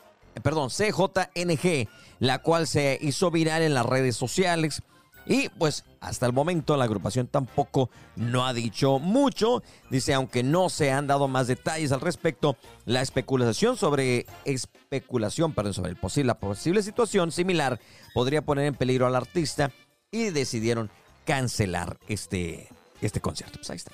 perdón, 0.43 0.71
CJNG, 0.71 1.89
la 2.21 2.39
cual 2.39 2.69
se 2.69 2.97
hizo 3.01 3.31
viral 3.33 3.62
en 3.62 3.75
las 3.75 3.85
redes 3.85 4.17
sociales. 4.17 4.83
Y 5.26 5.49
pues 5.50 5.85
hasta 6.00 6.26
el 6.26 6.33
momento 6.33 6.76
la 6.76 6.85
agrupación 6.85 7.26
tampoco 7.26 7.91
no 8.17 8.47
ha 8.47 8.52
dicho 8.52 8.99
mucho. 8.99 9.62
Dice, 9.91 10.14
aunque 10.14 10.43
no 10.43 10.69
se 10.69 10.91
han 10.91 11.07
dado 11.07 11.29
más 11.29 11.47
detalles 11.47 11.93
al 11.93 12.00
respecto, 12.00 12.57
la 12.85 13.02
especulación 13.02 13.76
sobre 13.76 14.26
especulación, 14.45 15.52
perdón, 15.52 15.75
sobre 15.75 15.91
el 15.91 15.97
posible, 15.97 16.29
la 16.29 16.38
posible 16.38 16.83
situación 16.83 17.31
similar 17.31 17.81
podría 18.14 18.43
poner 18.43 18.67
en 18.67 18.75
peligro 18.75 19.07
al 19.07 19.17
artista 19.17 19.71
y 20.11 20.31
decidieron 20.31 20.91
cancelar 21.25 21.99
este, 22.09 22.69
este 23.00 23.21
concierto. 23.21 23.59
Pues 23.59 23.71
ahí 23.71 23.76
está. 23.76 23.93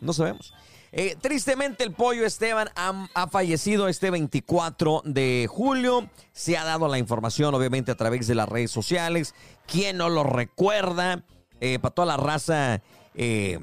No 0.00 0.12
sabemos. 0.12 0.52
Eh, 0.92 1.16
tristemente 1.20 1.84
el 1.84 1.92
pollo 1.92 2.24
Esteban 2.24 2.68
ha, 2.74 3.26
fallecido 3.28 3.88
este 3.88 4.10
24 4.10 5.02
de 5.04 5.46
julio. 5.50 6.08
Se 6.32 6.56
ha 6.56 6.64
dado 6.64 6.88
la 6.88 6.98
información 6.98 7.54
obviamente 7.54 7.92
a 7.92 7.96
través 7.96 8.26
de 8.26 8.34
las 8.34 8.48
redes 8.48 8.70
sociales. 8.70 9.34
¿Quién 9.66 9.98
no 9.98 10.08
lo 10.08 10.24
recuerda? 10.24 11.24
Eh, 11.60 11.78
para 11.78 11.94
toda 11.94 12.06
la 12.06 12.16
raza 12.16 12.82
eh, 13.14 13.58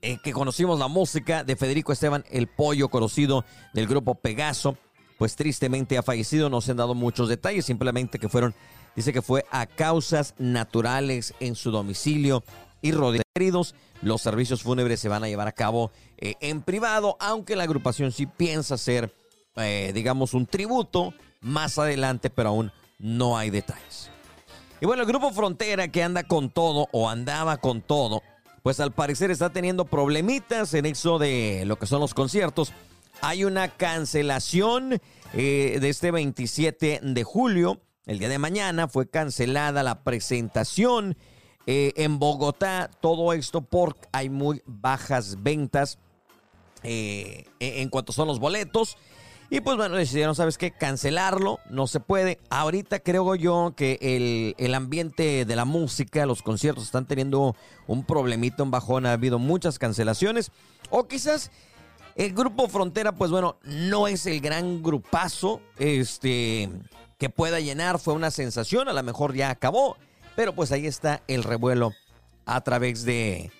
que 0.00 0.32
conocimos 0.32 0.78
la 0.78 0.88
música 0.88 1.44
de 1.44 1.56
Federico 1.56 1.92
Esteban, 1.92 2.24
el 2.30 2.48
pollo 2.48 2.88
conocido 2.88 3.44
del 3.72 3.86
grupo 3.86 4.16
Pegaso, 4.16 4.76
pues 5.18 5.36
tristemente 5.36 5.96
ha 5.96 6.02
fallecido. 6.02 6.50
No 6.50 6.60
se 6.60 6.72
han 6.72 6.76
dado 6.76 6.94
muchos 6.94 7.28
detalles, 7.28 7.64
simplemente 7.64 8.18
que 8.18 8.28
fueron 8.28 8.54
Dice 8.94 9.12
que 9.12 9.22
fue 9.22 9.46
a 9.50 9.66
causas 9.66 10.34
naturales 10.38 11.34
en 11.40 11.54
su 11.54 11.70
domicilio 11.70 12.44
y 12.82 12.92
rodeados. 12.92 13.74
Los 14.02 14.20
servicios 14.20 14.62
fúnebres 14.62 15.00
se 15.00 15.08
van 15.08 15.24
a 15.24 15.28
llevar 15.28 15.48
a 15.48 15.52
cabo 15.52 15.92
eh, 16.18 16.34
en 16.40 16.62
privado, 16.62 17.16
aunque 17.20 17.56
la 17.56 17.64
agrupación 17.64 18.12
sí 18.12 18.26
piensa 18.26 18.74
hacer, 18.74 19.14
eh, 19.56 19.92
digamos, 19.94 20.34
un 20.34 20.46
tributo 20.46 21.14
más 21.40 21.78
adelante, 21.78 22.28
pero 22.28 22.50
aún 22.50 22.72
no 22.98 23.38
hay 23.38 23.50
detalles. 23.50 24.10
Y 24.80 24.86
bueno, 24.86 25.02
el 25.02 25.08
grupo 25.08 25.30
Frontera 25.30 25.88
que 25.88 26.02
anda 26.02 26.24
con 26.24 26.50
todo 26.50 26.88
o 26.92 27.08
andaba 27.08 27.56
con 27.58 27.80
todo, 27.80 28.22
pues 28.62 28.80
al 28.80 28.92
parecer 28.92 29.30
está 29.30 29.50
teniendo 29.50 29.84
problemitas 29.84 30.74
en 30.74 30.86
eso 30.86 31.18
de 31.18 31.64
lo 31.64 31.78
que 31.78 31.86
son 31.86 32.00
los 32.00 32.14
conciertos. 32.14 32.72
Hay 33.20 33.44
una 33.44 33.68
cancelación 33.68 35.00
eh, 35.32 35.78
de 35.80 35.88
este 35.88 36.10
27 36.10 37.00
de 37.02 37.24
julio 37.24 37.80
el 38.04 38.18
día 38.18 38.28
de 38.28 38.38
mañana 38.38 38.88
fue 38.88 39.08
cancelada 39.08 39.84
la 39.84 40.02
presentación 40.02 41.16
eh, 41.66 41.92
en 41.96 42.18
Bogotá. 42.18 42.90
Todo 43.00 43.32
esto 43.32 43.60
porque 43.60 44.08
hay 44.12 44.30
muy 44.30 44.62
bajas 44.66 45.42
ventas 45.42 45.98
eh, 46.82 47.44
en 47.60 47.88
cuanto 47.88 48.12
son 48.12 48.28
los 48.28 48.38
boletos. 48.38 48.96
Y 49.50 49.60
pues 49.60 49.76
bueno, 49.76 49.96
decidieron, 49.96 50.34
¿sabes 50.34 50.56
qué? 50.56 50.70
Cancelarlo, 50.70 51.60
no 51.68 51.86
se 51.86 52.00
puede. 52.00 52.38
Ahorita 52.48 53.00
creo 53.00 53.34
yo 53.34 53.74
que 53.76 53.98
el, 54.00 54.54
el, 54.56 54.74
ambiente 54.74 55.44
de 55.44 55.56
la 55.56 55.66
música, 55.66 56.24
los 56.24 56.40
conciertos 56.40 56.84
están 56.84 57.06
teniendo 57.06 57.54
un 57.86 58.04
problemito, 58.04 58.62
un 58.62 58.70
bajón, 58.70 59.04
ha 59.04 59.12
habido 59.12 59.38
muchas 59.38 59.78
cancelaciones. 59.78 60.52
O 60.88 61.06
quizás 61.06 61.50
el 62.16 62.32
grupo 62.32 62.66
Frontera, 62.68 63.14
pues 63.14 63.30
bueno, 63.30 63.58
no 63.64 64.08
es 64.08 64.24
el 64.24 64.40
gran 64.40 64.82
grupazo. 64.82 65.60
Este, 65.76 66.70
que 67.22 67.30
pueda 67.30 67.60
llenar 67.60 68.00
fue 68.00 68.14
una 68.14 68.32
sensación, 68.32 68.88
a 68.88 68.92
lo 68.92 69.02
mejor 69.04 69.32
ya 69.36 69.50
acabó, 69.50 69.96
pero 70.36 70.54
pues 70.54 70.72
ahí 70.72 70.86
está 70.86 71.22
el 71.28 71.42
revuelo 71.44 71.92
a 72.46 72.60
través 72.62 73.04
de, 73.04 73.50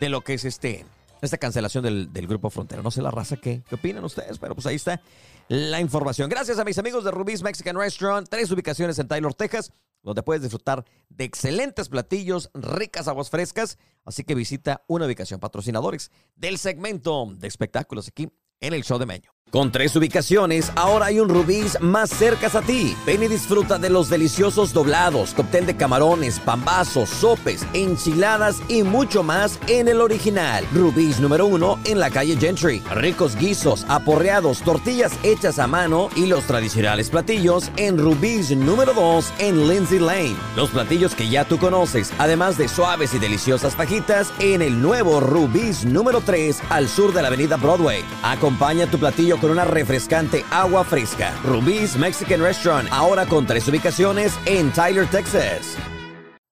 de 0.00 0.08
lo 0.08 0.22
que 0.22 0.34
es 0.34 0.44
este, 0.44 0.84
esta 1.22 1.38
cancelación 1.38 1.84
del, 1.84 2.26
grupo 2.26 2.50
Frontera. 2.50 2.82
No 2.82 2.90
sé 2.90 3.02
la 3.02 3.10
raza 3.10 3.36
qué, 3.36 3.62
qué 3.68 3.74
opinan 3.74 4.04
ustedes, 4.04 4.38
pero 4.38 4.54
pues 4.54 4.66
ahí 4.66 4.76
está 4.76 5.00
la 5.48 5.80
información. 5.80 6.28
Gracias 6.28 6.58
a 6.58 6.64
mis 6.64 6.78
amigos 6.78 7.04
de 7.04 7.10
Rubí's 7.10 7.42
Mexican 7.42 7.76
Restaurant, 7.76 8.28
tres 8.28 8.50
ubicaciones 8.50 8.98
en 8.98 9.08
Taylor, 9.08 9.34
Texas, 9.34 9.72
donde 10.02 10.22
puedes 10.22 10.42
disfrutar 10.42 10.84
de 11.08 11.24
excelentes 11.24 11.88
platillos, 11.88 12.50
ricas 12.54 13.08
aguas 13.08 13.30
frescas. 13.30 13.78
Así 14.04 14.24
que 14.24 14.34
visita 14.34 14.84
una 14.86 15.06
ubicación 15.06 15.40
patrocinadores 15.40 16.10
del 16.36 16.58
segmento 16.58 17.26
de 17.34 17.48
espectáculos 17.48 18.08
aquí 18.08 18.28
en 18.60 18.74
el 18.74 18.84
show 18.84 18.98
de 18.98 19.06
Meño. 19.06 19.37
Con 19.50 19.72
tres 19.72 19.96
ubicaciones, 19.96 20.70
ahora 20.76 21.06
hay 21.06 21.20
un 21.20 21.30
Rubí's 21.30 21.80
más 21.80 22.10
cerca 22.10 22.50
a 22.52 22.60
ti. 22.60 22.94
Ven 23.06 23.22
y 23.22 23.28
disfruta 23.28 23.78
de 23.78 23.88
los 23.88 24.10
deliciosos 24.10 24.74
doblados, 24.74 25.32
cóctel 25.32 25.64
de 25.64 25.74
camarones, 25.74 26.38
pambazos, 26.38 27.08
sopes, 27.08 27.66
enchiladas 27.72 28.60
y 28.68 28.82
mucho 28.82 29.22
más 29.22 29.58
en 29.66 29.88
el 29.88 30.02
original. 30.02 30.66
Rubí's 30.74 31.18
número 31.18 31.46
uno 31.46 31.78
en 31.86 31.98
la 31.98 32.10
calle 32.10 32.36
Gentry. 32.36 32.82
Ricos 32.92 33.36
guisos, 33.36 33.86
aporreados, 33.88 34.60
tortillas 34.60 35.12
hechas 35.22 35.58
a 35.58 35.66
mano 35.66 36.10
y 36.14 36.26
los 36.26 36.44
tradicionales 36.44 37.08
platillos 37.08 37.70
en 37.78 37.96
Rubí's 37.96 38.54
número 38.54 38.92
dos 38.92 39.32
en 39.38 39.66
Lindsay 39.66 39.98
Lane. 39.98 40.36
Los 40.56 40.68
platillos 40.68 41.14
que 41.14 41.26
ya 41.26 41.46
tú 41.46 41.56
conoces, 41.58 42.12
además 42.18 42.58
de 42.58 42.68
suaves 42.68 43.14
y 43.14 43.18
deliciosas 43.18 43.74
fajitas 43.74 44.30
en 44.40 44.60
el 44.60 44.82
nuevo 44.82 45.20
Rubí's 45.20 45.86
número 45.86 46.20
3 46.20 46.60
al 46.68 46.86
sur 46.86 47.14
de 47.14 47.22
la 47.22 47.28
avenida 47.28 47.56
Broadway. 47.56 48.04
Acompaña 48.22 48.86
tu 48.90 48.98
platillo 48.98 49.37
con 49.40 49.50
una 49.50 49.64
refrescante 49.64 50.44
agua 50.50 50.84
fresca. 50.84 51.34
Rubí's 51.44 51.96
Mexican 51.96 52.40
Restaurant, 52.40 52.88
ahora 52.90 53.26
con 53.26 53.46
tres 53.46 53.66
ubicaciones 53.68 54.38
en 54.46 54.72
Tyler, 54.72 55.06
Texas. 55.08 55.76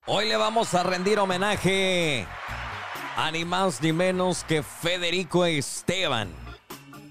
Hoy 0.06 0.28
le 0.28 0.36
vamos 0.36 0.72
a 0.74 0.82
rendir 0.82 1.18
homenaje 1.18 2.26
a 3.16 3.30
ni 3.30 3.44
más 3.44 3.82
ni 3.82 3.92
menos 3.92 4.44
que 4.44 4.62
Federico 4.62 5.44
Esteban. 5.44 6.28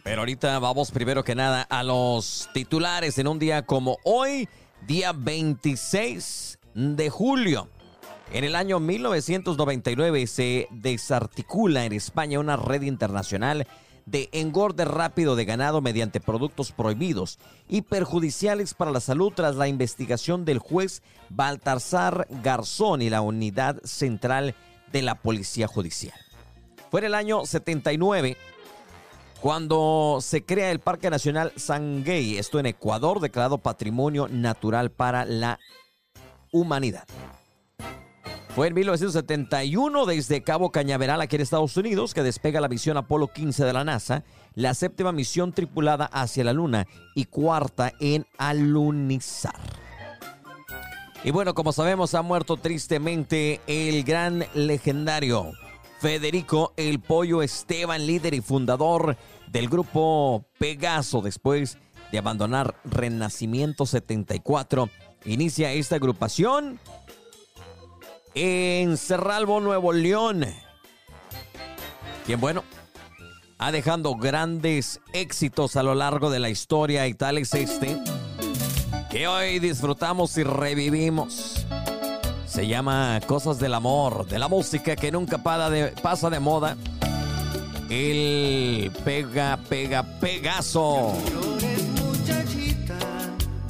Pero 0.03 0.21
ahorita 0.21 0.59
vamos 0.59 0.91
primero 0.91 1.23
que 1.23 1.35
nada 1.35 1.63
a 1.63 1.83
los 1.83 2.49
titulares 2.53 3.17
en 3.17 3.27
un 3.27 3.39
día 3.39 3.65
como 3.65 3.97
hoy, 4.03 4.47
día 4.85 5.13
26 5.13 6.59
de 6.73 7.09
julio. 7.09 7.69
En 8.31 8.43
el 8.43 8.55
año 8.55 8.79
1999 8.79 10.27
se 10.27 10.67
desarticula 10.71 11.85
en 11.85 11.93
España 11.93 12.39
una 12.39 12.55
red 12.55 12.83
internacional 12.83 13.67
de 14.05 14.29
engorde 14.31 14.85
rápido 14.85 15.35
de 15.35 15.45
ganado 15.45 15.81
mediante 15.81 16.19
productos 16.19 16.71
prohibidos 16.71 17.39
y 17.67 17.81
perjudiciales 17.81 18.73
para 18.73 18.91
la 18.91 18.99
salud 18.99 19.33
tras 19.35 19.55
la 19.55 19.67
investigación 19.67 20.45
del 20.45 20.59
juez 20.59 21.01
Baltasar 21.29 22.27
Garzón 22.43 23.01
y 23.01 23.09
la 23.09 23.21
unidad 23.21 23.81
central 23.83 24.55
de 24.91 25.01
la 25.01 25.15
Policía 25.15 25.67
Judicial. 25.67 26.17
Fue 26.91 27.01
en 27.01 27.07
el 27.07 27.15
año 27.15 27.45
79 27.45 28.37
cuando 29.41 30.19
se 30.21 30.43
crea 30.43 30.71
el 30.71 30.79
Parque 30.79 31.09
Nacional 31.09 31.51
Sangay, 31.55 32.37
esto 32.37 32.59
en 32.59 32.65
Ecuador, 32.65 33.19
declarado 33.19 33.57
Patrimonio 33.57 34.27
Natural 34.27 34.91
para 34.91 35.25
la 35.25 35.59
Humanidad. 36.51 37.05
Fue 38.55 38.67
en 38.67 38.73
1971 38.73 40.05
desde 40.05 40.41
Cabo 40.41 40.71
Cañaveral 40.71 41.19
aquí 41.19 41.35
en 41.35 41.41
Estados 41.41 41.75
Unidos 41.75 42.13
que 42.13 42.23
despega 42.23 42.61
la 42.61 42.69
misión 42.69 42.95
Apolo 42.95 43.27
15 43.27 43.65
de 43.65 43.73
la 43.73 43.83
NASA, 43.83 44.23
la 44.53 44.73
séptima 44.73 45.11
misión 45.11 45.51
tripulada 45.51 46.05
hacia 46.05 46.45
la 46.45 46.53
Luna 46.53 46.87
y 47.15 47.25
cuarta 47.25 47.91
en 47.99 48.25
alunizar. 48.37 49.59
Y 51.25 51.31
bueno, 51.31 51.53
como 51.53 51.73
sabemos, 51.73 52.13
ha 52.13 52.21
muerto 52.21 52.55
tristemente 52.55 53.59
el 53.67 54.05
gran 54.05 54.45
legendario 54.53 55.51
Federico 55.99 56.71
El 56.77 57.01
Pollo 57.01 57.41
Esteban, 57.41 58.07
líder 58.07 58.35
y 58.35 58.39
fundador 58.39 59.17
del 59.51 59.67
grupo 59.67 60.45
Pegaso, 60.57 61.21
después 61.21 61.77
de 62.09 62.19
abandonar 62.19 62.75
Renacimiento 62.85 63.85
74. 63.85 64.89
Inicia 65.25 65.73
esta 65.73 65.97
agrupación 65.97 66.79
en 68.35 68.97
Cerralbo, 68.97 69.61
Nuevo 69.61 69.93
León. 69.93 70.45
Quien 72.25 72.39
bueno, 72.39 72.63
ha 73.57 73.71
dejado 73.71 74.15
grandes 74.15 74.99
éxitos 75.13 75.75
a 75.77 75.83
lo 75.83 75.95
largo 75.95 76.29
de 76.29 76.39
la 76.39 76.49
historia 76.49 77.07
y 77.07 77.13
tal 77.13 77.37
es 77.37 77.53
este 77.53 77.97
que 79.09 79.27
hoy 79.27 79.59
disfrutamos 79.59 80.37
y 80.37 80.43
revivimos. 80.43 81.65
Se 82.45 82.67
llama 82.67 83.19
Cosas 83.25 83.59
del 83.59 83.73
Amor, 83.73 84.27
de 84.27 84.39
la 84.39 84.49
música 84.49 84.97
que 84.97 85.09
nunca 85.11 85.37
pasa 85.37 86.29
de 86.29 86.39
moda. 86.41 86.75
El 87.89 88.91
pega, 89.05 89.57
pega, 89.69 90.03
pegazo. 90.19 91.13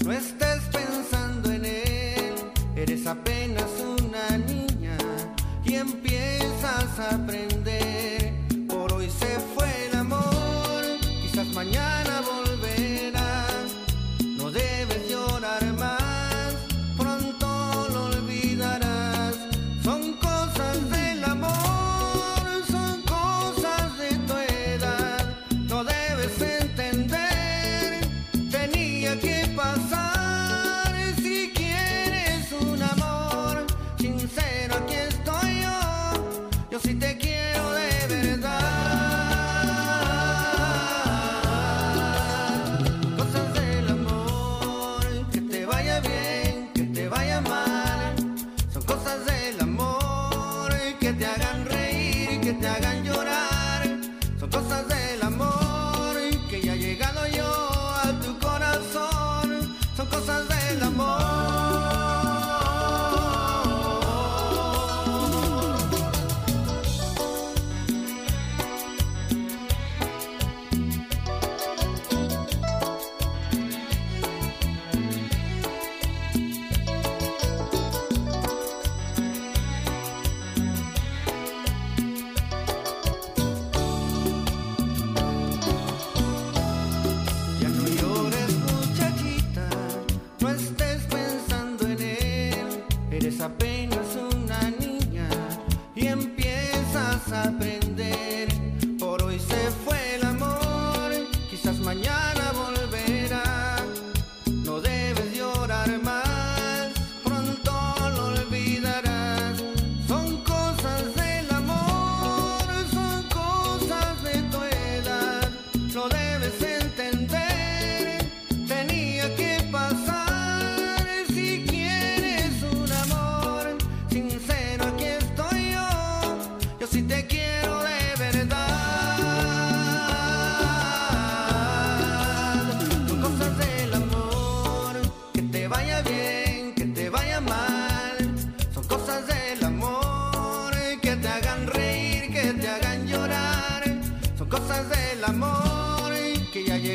no 0.03 0.11
estés 0.11 0.61
pensando 0.71 1.51
en 1.51 1.65
él, 1.65 2.33
eres 2.75 3.05
apenas 3.05 3.74
empiezas 5.75 6.99
a 6.99 7.15
aprender. 7.15 7.54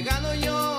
Llegado 0.01 0.33
yo 0.35 0.70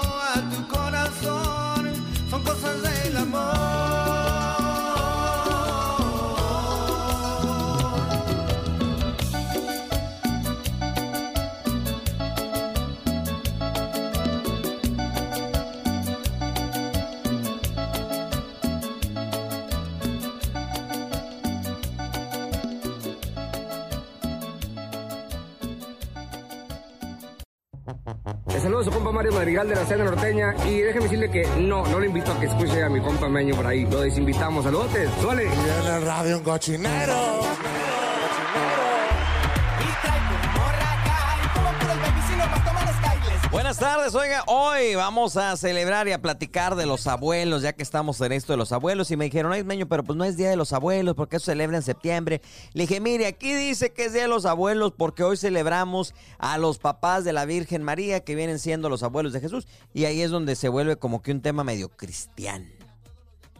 Le 28.61 28.65
saludo 28.65 28.81
a 28.81 28.83
su 28.83 28.91
compa 28.91 29.11
Mario 29.11 29.31
Madrigal 29.31 29.67
de 29.67 29.73
la 29.73 29.83
Cena 29.87 30.03
Norteña 30.03 30.53
y 30.67 30.81
déjeme 30.81 31.05
decirle 31.05 31.31
que 31.31 31.47
no, 31.57 31.83
no 31.87 31.99
le 31.99 32.05
invito 32.05 32.31
a 32.31 32.39
que 32.39 32.45
escuche 32.45 32.83
a 32.83 32.89
mi 32.89 33.01
compa 33.01 33.27
Meño 33.27 33.55
por 33.55 33.65
ahí. 33.65 33.85
Lo 33.85 34.01
desinvitamos. 34.01 34.63
Saludos, 34.63 34.91
suele. 35.19 35.45
Y 35.45 35.87
el 35.87 36.05
radio 36.05 36.37
un 36.37 36.43
cochinero. 36.43 37.50
Tardes, 43.81 44.13
oiga, 44.13 44.43
hoy 44.45 44.93
vamos 44.93 45.37
a 45.37 45.57
celebrar 45.57 46.07
y 46.07 46.11
a 46.11 46.21
platicar 46.21 46.75
de 46.75 46.85
los 46.85 47.07
abuelos, 47.07 47.63
ya 47.63 47.73
que 47.73 47.81
estamos 47.81 48.21
en 48.21 48.31
esto 48.31 48.53
de 48.53 48.57
los 48.57 48.71
abuelos. 48.71 49.09
Y 49.09 49.17
me 49.17 49.25
dijeron, 49.25 49.51
ay, 49.51 49.63
Meño, 49.63 49.87
pero 49.87 50.03
pues 50.03 50.15
no 50.15 50.23
es 50.23 50.37
Día 50.37 50.51
de 50.51 50.55
los 50.55 50.71
Abuelos, 50.71 51.15
porque 51.15 51.37
eso 51.37 51.47
celebra 51.47 51.77
en 51.77 51.81
septiembre. 51.81 52.43
Le 52.73 52.83
dije, 52.83 52.99
mire, 52.99 53.25
aquí 53.25 53.55
dice 53.55 53.91
que 53.91 54.05
es 54.05 54.13
Día 54.13 54.21
de 54.21 54.27
los 54.27 54.45
Abuelos 54.45 54.93
porque 54.95 55.23
hoy 55.23 55.35
celebramos 55.35 56.13
a 56.37 56.59
los 56.59 56.77
papás 56.77 57.23
de 57.23 57.33
la 57.33 57.45
Virgen 57.45 57.81
María, 57.81 58.19
que 58.19 58.35
vienen 58.35 58.59
siendo 58.59 58.87
los 58.87 59.01
abuelos 59.01 59.33
de 59.33 59.39
Jesús. 59.39 59.67
Y 59.95 60.05
ahí 60.05 60.21
es 60.21 60.29
donde 60.29 60.55
se 60.55 60.69
vuelve 60.69 60.97
como 60.97 61.23
que 61.23 61.31
un 61.31 61.41
tema 61.41 61.63
medio 61.63 61.89
cristiano. 61.89 62.67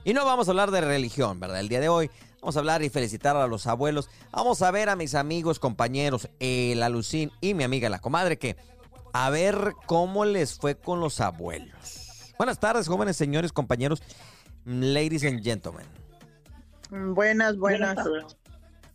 Y 0.03 0.13
no 0.13 0.23
vamos 0.23 0.47
a 0.47 0.51
hablar 0.51 0.69
de 0.69 0.81
religión, 0.81 1.39
¿verdad? 1.39 1.61
El 1.61 1.67
día 1.67 1.79
de 1.79 1.89
hoy 1.89 2.11
vamos 2.41 2.55
a 2.57 2.59
hablar 2.59 2.83
y 2.83 2.89
felicitar 2.89 3.35
a 3.37 3.47
los 3.47 3.65
abuelos. 3.65 4.07
Vamos 4.31 4.61
a 4.61 4.69
ver 4.69 4.89
a 4.89 4.95
mis 4.95 5.15
amigos, 5.15 5.57
compañeros, 5.57 6.29
el 6.39 6.83
Alucín 6.83 7.31
y 7.41 7.55
mi 7.55 7.63
amiga 7.63 7.89
la 7.89 7.97
comadre, 7.97 8.37
que 8.37 8.55
a 9.13 9.29
ver 9.29 9.73
cómo 9.85 10.25
les 10.25 10.57
fue 10.57 10.75
con 10.75 10.99
los 10.99 11.19
abuelos. 11.21 12.33
Buenas 12.37 12.59
tardes, 12.59 12.87
jóvenes 12.87 13.17
señores, 13.17 13.51
compañeros, 13.53 14.01
ladies 14.65 15.23
and 15.25 15.43
gentlemen. 15.43 15.85
Buenas, 16.89 17.57
buenas. 17.57 17.97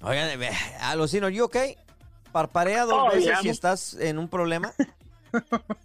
Oigan, 0.02 0.42
eh, 0.42 0.50
Alucín, 0.81 1.24
¿are 1.24 1.35
you 1.35 1.44
okay? 1.44 1.76
Parparea 2.33 2.85
dos 2.85 2.98
Oh, 3.07 3.07
veces 3.14 3.24
ya. 3.26 3.40
si 3.40 3.48
estás 3.48 3.94
en 3.94 4.18
un 4.18 4.29
problema. 4.29 4.72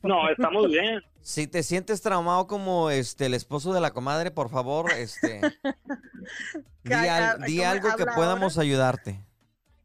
No, 0.04 0.30
estamos 0.30 0.67
bien. 0.70 1.02
Si 1.22 1.46
te 1.46 1.62
sientes 1.62 2.02
traumado 2.02 2.48
como 2.48 2.89
este 2.89 3.26
el 3.26 3.34
esposo 3.34 3.74
de 3.74 3.82
la 3.82 3.91
comadre, 3.91 4.32
por 4.32 4.50
favor, 4.50 4.89
este 4.94 5.41
di, 6.84 6.89
Que 6.89 6.94
haga- 6.94 7.32
al- 7.32 7.41
di 7.41 7.58
¿cómo 7.58 7.70
algo 7.70 7.96
que 7.98 8.06
podamos 8.06 8.58
ayudarte. 8.58 9.26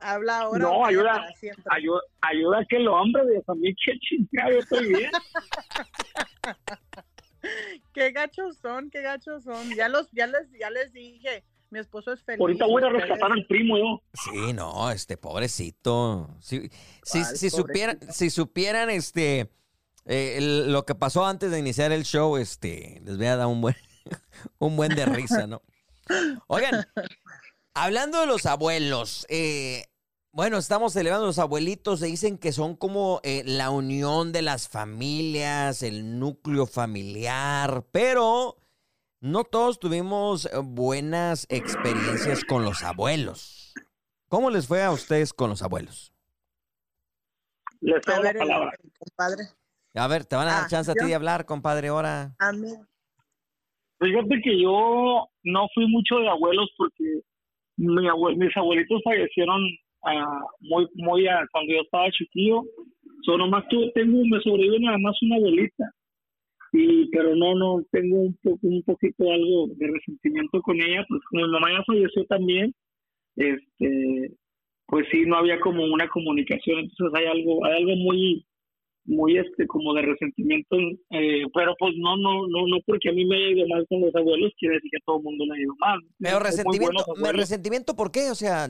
Habla 0.00 0.40
ahora. 0.40 0.58
No, 0.64 0.84
ayuda, 0.84 1.14
para 1.14 1.32
siempre. 1.32 1.64
ayuda, 1.70 2.00
ayuda 2.20 2.58
a 2.58 2.64
que 2.68 2.76
el 2.76 2.88
hombre 2.88 3.24
de 3.24 3.42
mí 3.56 3.74
que 3.84 3.98
chingado, 4.00 4.52
yo 4.52 4.58
estoy 4.58 4.88
bien. 4.88 5.10
Qué 7.94 8.10
gachos 8.10 8.58
son, 8.58 8.90
qué 8.90 9.02
gachos 9.02 9.44
son. 9.44 9.74
Ya 9.74 9.88
los, 9.88 10.08
ya 10.12 10.26
les, 10.26 10.50
ya 10.58 10.68
les 10.70 10.92
dije. 10.92 11.44
Mi 11.70 11.78
esposo 11.80 12.12
es 12.12 12.22
feliz. 12.22 12.40
Ahorita 12.40 12.66
voy 12.66 12.82
a 12.82 12.88
rescatar 12.88 13.30
al 13.32 13.44
primo, 13.46 13.76
yo. 13.76 14.02
Sí, 14.14 14.52
no, 14.52 14.90
este 14.90 15.16
pobrecito. 15.16 16.28
Si, 16.40 16.60
si, 17.02 17.20
¿Cuál 17.22 17.36
si 17.36 17.50
supieran, 17.50 17.98
si 18.12 18.30
supieran 18.30 18.90
este 18.90 19.50
eh, 20.04 20.34
el- 20.38 20.72
lo 20.72 20.84
que 20.84 20.94
pasó 20.94 21.26
antes 21.26 21.50
de 21.50 21.58
iniciar 21.58 21.90
el 21.92 22.04
show, 22.04 22.36
este, 22.36 23.00
les 23.04 23.16
voy 23.16 23.26
a 23.26 23.36
dar 23.36 23.48
un 23.48 23.60
buen, 23.60 23.74
un 24.58 24.76
buen 24.76 24.94
de 24.94 25.06
risa, 25.06 25.46
¿no? 25.46 25.62
Oigan, 26.46 26.86
hablando 27.76 28.20
de 28.20 28.26
los 28.26 28.46
abuelos, 28.46 29.26
eh, 29.28 29.84
bueno, 30.32 30.56
estamos 30.58 30.92
celebrando 30.94 31.26
los 31.26 31.38
abuelitos, 31.38 32.00
se 32.00 32.06
dicen 32.06 32.38
que 32.38 32.52
son 32.52 32.74
como 32.74 33.20
eh, 33.22 33.42
la 33.44 33.70
unión 33.70 34.32
de 34.32 34.42
las 34.42 34.68
familias, 34.68 35.82
el 35.82 36.18
núcleo 36.18 36.66
familiar, 36.66 37.84
pero 37.92 38.56
no 39.20 39.44
todos 39.44 39.78
tuvimos 39.78 40.46
eh, 40.46 40.50
buenas 40.62 41.46
experiencias 41.48 42.44
con 42.44 42.64
los 42.64 42.82
abuelos. 42.82 43.74
¿Cómo 44.28 44.50
les 44.50 44.66
fue 44.66 44.82
a 44.82 44.90
ustedes 44.90 45.32
con 45.32 45.50
los 45.50 45.62
abuelos? 45.62 46.12
Les 47.80 48.06
A 48.08 48.20
ver, 48.20 48.36
palabra. 48.38 48.72
compadre. 48.98 49.44
A 49.94 50.06
ver, 50.08 50.24
te 50.24 50.36
van 50.36 50.48
a 50.48 50.52
dar 50.52 50.64
Ah, 50.64 50.68
chance 50.68 50.90
a 50.90 50.94
ti 50.94 51.06
de 51.06 51.14
hablar, 51.14 51.46
compadre, 51.46 51.88
ahora. 51.88 52.34
A 52.38 52.52
mí. 52.52 52.68
Fíjate 53.98 54.40
que 54.42 54.60
yo 54.60 55.28
no 55.44 55.66
fui 55.74 55.86
mucho 55.88 56.16
de 56.16 56.28
abuelos 56.28 56.68
porque 56.76 57.22
mi 57.76 58.06
abue- 58.08 58.36
mis 58.36 58.56
abuelitos 58.56 59.02
fallecieron 59.04 59.62
ah, 60.04 60.40
muy, 60.60 60.86
muy 60.94 61.26
ah, 61.28 61.44
cuando 61.52 61.72
yo 61.74 61.80
estaba 61.82 62.10
chiquillo. 62.10 62.62
Solo 63.22 63.38
nomás 63.38 63.66
tu- 63.68 63.90
tengo, 63.92 64.18
me 64.26 64.40
sobrevive 64.40 64.80
nada 64.80 64.98
más 64.98 65.16
una 65.22 65.36
abuelita. 65.36 65.84
Y, 66.72 67.08
pero 67.10 67.34
no, 67.34 67.54
no, 67.54 67.82
tengo 67.90 68.16
un, 68.20 68.34
po- 68.42 68.58
un 68.62 68.82
poquito 68.82 69.30
algo 69.30 69.68
de 69.76 69.86
resentimiento 69.86 70.60
con 70.60 70.76
ella, 70.80 71.04
pues 71.08 71.20
mi 71.32 71.42
mamá 71.48 71.70
ya 71.70 71.82
falleció 71.84 72.24
también, 72.26 72.74
este, 73.36 74.32
pues 74.86 75.06
sí, 75.10 75.24
no 75.26 75.36
había 75.36 75.58
como 75.60 75.84
una 75.84 76.08
comunicación, 76.08 76.80
entonces 76.80 77.18
hay 77.20 77.26
algo, 77.26 77.64
hay 77.64 77.82
algo 77.82 77.96
muy, 77.96 78.44
muy 79.06 79.38
este 79.38 79.66
como 79.66 79.94
de 79.94 80.02
resentimiento 80.02 80.76
eh, 81.10 81.44
pero 81.54 81.74
pues 81.78 81.94
no 81.96 82.16
no 82.16 82.46
no 82.48 82.66
no 82.66 82.76
porque 82.86 83.10
a 83.10 83.12
mí 83.12 83.24
me 83.24 83.36
haya 83.36 83.56
ido 83.56 83.68
mal 83.68 83.86
con 83.88 84.00
los 84.00 84.14
abuelos 84.14 84.52
quiere 84.58 84.76
decir 84.76 84.90
que 84.90 84.98
a 84.98 85.04
todo 85.06 85.18
el 85.18 85.24
mundo 85.24 85.44
le 85.46 85.54
ha 85.54 85.62
ido 85.62 85.74
mal 85.78 86.00
Pero 86.18 86.38
resentimiento, 86.40 87.04
¿me 87.16 87.32
resentimiento 87.32 87.94
por 87.94 88.10
qué? 88.10 88.30
O 88.30 88.34
sea, 88.34 88.68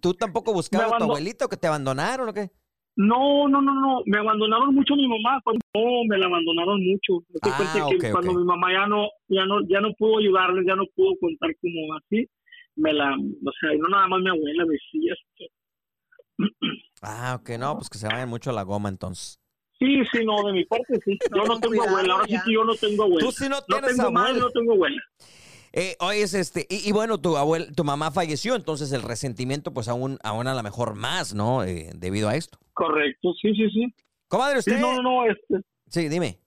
¿tú 0.00 0.14
tampoco 0.14 0.52
buscabas 0.52 0.92
a 0.92 0.98
tu 0.98 1.04
abuelito 1.04 1.48
que 1.48 1.56
te 1.56 1.66
abandonaron 1.66 2.28
o 2.28 2.32
qué? 2.32 2.50
no 2.96 3.48
no 3.48 3.60
no 3.60 3.74
no 3.74 4.02
me 4.06 4.18
abandonaron 4.18 4.74
mucho 4.74 4.94
mi 4.94 5.08
mamá 5.08 5.40
cuando 5.42 5.60
no 5.74 6.04
me 6.08 6.16
la 6.16 6.26
abandonaron 6.26 6.80
mucho 6.84 7.24
Me 7.28 7.40
Ah, 7.42 7.56
cuenta 7.56 8.06
que 8.06 8.12
cuando 8.12 8.34
mi 8.34 8.44
mamá 8.44 8.72
ya 8.72 8.86
no 8.86 9.08
ya 9.28 9.44
no 9.46 9.66
ya 9.68 9.80
no 9.80 9.92
pudo 9.94 10.18
ayudarles 10.18 10.64
ya 10.66 10.76
no 10.76 10.84
pudo 10.94 11.16
contar 11.20 11.50
como 11.60 11.94
así 11.96 12.28
me 12.76 12.92
la 12.92 13.10
o 13.14 13.52
sea 13.60 13.70
no 13.78 13.88
nada 13.88 14.06
más 14.06 14.20
mi 14.20 14.28
abuela 14.30 14.64
mis 14.66 14.80
tías 14.92 15.18
Ah, 17.02 17.38
ok, 17.38 17.50
no, 17.58 17.74
pues 17.74 17.90
que 17.90 17.98
se 17.98 18.08
vayan 18.08 18.28
mucho 18.28 18.50
a 18.50 18.54
la 18.54 18.62
goma 18.62 18.88
entonces. 18.88 19.38
Sí, 19.78 20.02
sí, 20.12 20.24
no, 20.24 20.42
de 20.46 20.52
mi 20.52 20.64
parte 20.64 20.94
sí. 21.04 21.18
Yo 21.34 21.44
no 21.44 21.58
tengo 21.60 21.74
cuidado, 21.74 21.88
abuela, 21.90 22.14
ahora 22.14 22.26
sí 22.26 22.32
ya. 22.32 22.42
que 22.44 22.52
yo 22.52 22.64
no 22.64 22.74
tengo 22.74 23.02
abuela. 23.04 23.26
Tú 23.26 23.32
sí 23.32 23.44
no 23.48 23.56
no 23.56 23.62
tienes 23.62 23.96
tengo 23.96 24.10
madre, 24.12 24.30
abuela. 24.30 24.44
no 24.46 24.50
tengo 24.52 24.72
abuela. 24.72 25.02
Eh, 25.76 25.96
oye, 25.98 26.22
es 26.22 26.34
este, 26.34 26.66
y, 26.70 26.88
y 26.88 26.92
bueno, 26.92 27.20
tu 27.20 27.36
abuela, 27.36 27.66
tu 27.74 27.82
mamá 27.82 28.12
falleció, 28.12 28.54
entonces 28.54 28.92
el 28.92 29.02
resentimiento, 29.02 29.74
pues 29.74 29.88
aún, 29.88 30.18
aún 30.22 30.46
a 30.46 30.54
lo 30.54 30.62
mejor 30.62 30.94
más, 30.94 31.34
¿no? 31.34 31.64
Eh, 31.64 31.90
debido 31.96 32.28
a 32.28 32.36
esto. 32.36 32.58
Correcto, 32.74 33.32
sí, 33.42 33.52
sí, 33.54 33.68
sí. 33.70 33.92
Comadre, 34.28 34.62
Sí, 34.62 34.70
usted. 34.70 34.80
no, 34.80 34.94
no, 34.94 35.02
no, 35.02 35.24
este, 35.26 35.66
Sí, 35.88 36.08
dime. 36.08 36.38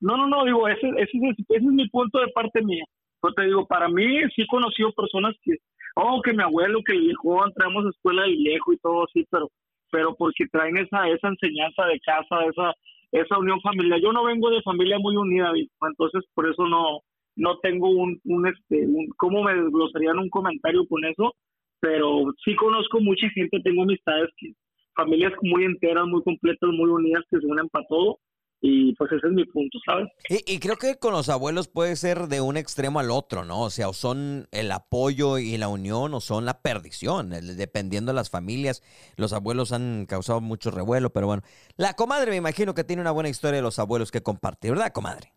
no, 0.00 0.16
no, 0.18 0.26
no, 0.26 0.44
digo, 0.44 0.68
ese, 0.68 0.88
ese, 0.90 1.04
es- 1.30 1.38
ese 1.38 1.56
es 1.56 1.62
mi 1.62 1.88
punto 1.88 2.18
de 2.20 2.28
parte 2.28 2.62
mía. 2.62 2.84
Yo 3.22 3.32
te 3.32 3.42
digo, 3.46 3.66
para 3.66 3.88
mí 3.88 4.04
sí 4.36 4.42
he 4.42 4.46
conocido 4.46 4.92
personas 4.92 5.34
que, 5.42 5.56
oh, 5.96 6.20
que 6.22 6.32
mi 6.34 6.42
abuelo, 6.42 6.80
que 6.84 6.92
el 6.92 7.00
viejo, 7.00 7.44
entramos 7.46 7.86
a 7.86 7.90
escuela 7.90 8.22
del 8.22 8.36
viejo 8.36 8.72
y 8.74 8.78
todo 8.78 9.04
así, 9.04 9.26
pero, 9.30 9.50
pero 9.90 10.14
porque 10.16 10.46
traen 10.50 10.76
esa, 10.76 11.08
esa 11.08 11.28
enseñanza 11.28 11.86
de 11.86 12.00
casa, 12.00 12.44
esa, 12.44 12.74
esa 13.12 13.38
unión 13.38 13.60
familiar. 13.60 14.00
Yo 14.00 14.12
no 14.12 14.24
vengo 14.24 14.50
de 14.50 14.62
familia 14.62 14.98
muy 14.98 15.16
unida, 15.16 15.52
entonces 15.82 16.24
por 16.34 16.48
eso 16.48 16.66
no, 16.66 17.00
no 17.36 17.58
tengo 17.58 17.90
un, 17.90 18.20
un 18.24 18.46
este, 18.46 18.86
un, 18.86 19.08
¿cómo 19.16 19.42
me 19.42 19.54
desglosarían 19.54 20.18
un 20.18 20.30
comentario 20.30 20.86
con 20.88 21.04
eso? 21.04 21.34
Pero 21.80 22.32
sí 22.44 22.56
conozco 22.56 23.00
mucha 23.00 23.28
gente, 23.30 23.60
tengo 23.62 23.82
amistades 23.82 24.30
que, 24.36 24.52
familias 24.98 25.32
muy 25.42 25.64
enteras, 25.64 26.06
muy 26.06 26.22
completas, 26.22 26.70
muy 26.70 26.90
unidas, 26.90 27.22
que 27.30 27.38
se 27.38 27.46
unen 27.46 27.68
para 27.68 27.86
todo. 27.86 28.18
Y 28.60 28.92
pues 28.96 29.12
ese 29.12 29.28
es 29.28 29.32
mi 29.32 29.44
punto, 29.44 29.78
¿sabes? 29.86 30.08
Y, 30.28 30.54
y 30.54 30.58
creo 30.58 30.76
que 30.76 30.96
con 30.96 31.12
los 31.12 31.28
abuelos 31.28 31.68
puede 31.68 31.94
ser 31.94 32.26
de 32.26 32.40
un 32.40 32.56
extremo 32.56 32.98
al 32.98 33.12
otro, 33.12 33.44
¿no? 33.44 33.62
O 33.62 33.70
sea, 33.70 33.88
o 33.88 33.92
son 33.92 34.48
el 34.50 34.72
apoyo 34.72 35.38
y 35.38 35.56
la 35.58 35.68
unión 35.68 36.12
o 36.12 36.20
son 36.20 36.44
la 36.44 36.60
perdición, 36.60 37.30
dependiendo 37.30 38.10
de 38.10 38.16
las 38.16 38.30
familias. 38.30 38.82
Los 39.16 39.32
abuelos 39.32 39.70
han 39.72 40.06
causado 40.06 40.40
mucho 40.40 40.72
revuelo, 40.72 41.10
pero 41.10 41.28
bueno. 41.28 41.42
La 41.76 41.94
comadre 41.94 42.32
me 42.32 42.36
imagino 42.36 42.74
que 42.74 42.82
tiene 42.82 43.02
una 43.02 43.12
buena 43.12 43.28
historia 43.28 43.58
de 43.58 43.62
los 43.62 43.78
abuelos 43.78 44.10
que 44.10 44.22
compartir, 44.22 44.72
¿verdad, 44.72 44.92
comadre? 44.92 45.32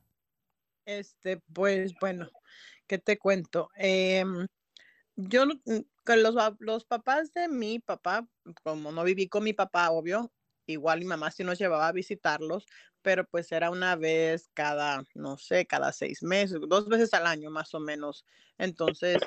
Este, 0.86 1.40
pues 1.54 1.94
bueno, 2.02 2.28
¿qué 2.88 2.98
te 2.98 3.20
cuento? 3.20 3.70
Em, 3.76 4.48
yo, 5.16 5.46
mm, 5.46 5.80
con 6.04 6.24
los, 6.24 6.36
los 6.60 6.86
papás 6.86 7.32
de 7.34 7.48
mi 7.48 7.80
papá, 7.80 8.28
como 8.64 8.92
no 8.92 9.04
viví 9.04 9.28
con 9.28 9.44
mi 9.44 9.54
papá, 9.54 9.92
obvio, 9.92 10.32
igual 10.68 11.00
mi 11.00 11.06
mamá 11.06 11.32
sí 11.32 11.44
nos 11.44 11.60
llevaba 11.60 11.88
a 11.88 11.92
visitarlos, 11.92 12.66
pero 13.02 13.26
pues 13.26 13.52
era 13.52 13.70
una 13.72 13.96
vez 13.96 14.50
cada, 14.54 15.04
no 15.16 15.38
sé, 15.38 15.66
cada 15.66 15.92
seis 15.92 16.24
meses, 16.24 16.60
dos 16.68 16.88
veces 16.88 17.14
al 17.14 17.28
año 17.28 17.50
más 17.52 17.74
o 17.74 17.80
menos. 17.80 18.26
Entonces, 18.58 19.18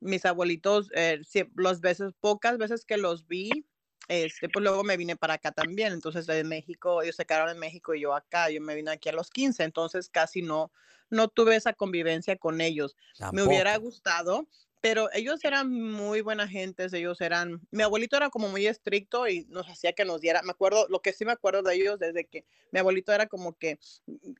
mis 0.00 0.24
abuelitos, 0.24 0.90
eh, 0.94 1.20
las 1.56 1.80
veces, 1.80 2.12
pocas 2.20 2.58
veces 2.58 2.84
que 2.84 2.96
los 2.96 3.26
vi, 3.26 3.66
este, 4.08 4.48
pues 4.48 4.62
luego 4.62 4.82
me 4.84 4.96
vine 4.96 5.16
para 5.16 5.34
acá 5.34 5.52
también. 5.52 5.92
Entonces, 5.92 6.26
de 6.26 6.44
México, 6.44 7.02
ellos 7.02 7.16
se 7.16 7.24
quedaron 7.24 7.50
en 7.50 7.58
México 7.58 7.94
y 7.94 8.00
yo 8.02 8.14
acá, 8.14 8.50
yo 8.50 8.60
me 8.60 8.74
vine 8.74 8.90
aquí 8.90 9.08
a 9.08 9.12
los 9.12 9.30
15, 9.30 9.62
entonces 9.64 10.08
casi 10.08 10.42
no, 10.42 10.72
no 11.10 11.28
tuve 11.28 11.56
esa 11.56 11.72
convivencia 11.72 12.36
con 12.36 12.60
ellos. 12.60 12.96
Me 13.30 13.42
hubiera 13.44 13.76
Tampoco. 13.76 13.78
gustado, 13.78 14.48
pero 14.82 15.08
ellos 15.12 15.42
eran 15.44 15.70
muy 15.70 16.20
buena 16.22 16.46
gente, 16.48 16.86
ellos 16.92 17.20
eran, 17.20 17.60
mi 17.70 17.84
abuelito 17.84 18.16
era 18.16 18.28
como 18.30 18.48
muy 18.48 18.66
estricto 18.66 19.28
y 19.28 19.44
nos 19.46 19.66
hacía 19.68 19.92
que 19.92 20.04
nos 20.04 20.20
diera, 20.20 20.42
me 20.42 20.50
acuerdo, 20.50 20.86
lo 20.90 21.00
que 21.00 21.12
sí 21.12 21.24
me 21.24 21.32
acuerdo 21.32 21.62
de 21.62 21.74
ellos 21.76 21.98
desde 22.00 22.26
que 22.26 22.44
mi 22.72 22.80
abuelito 22.80 23.12
era 23.12 23.26
como 23.28 23.56
que, 23.56 23.78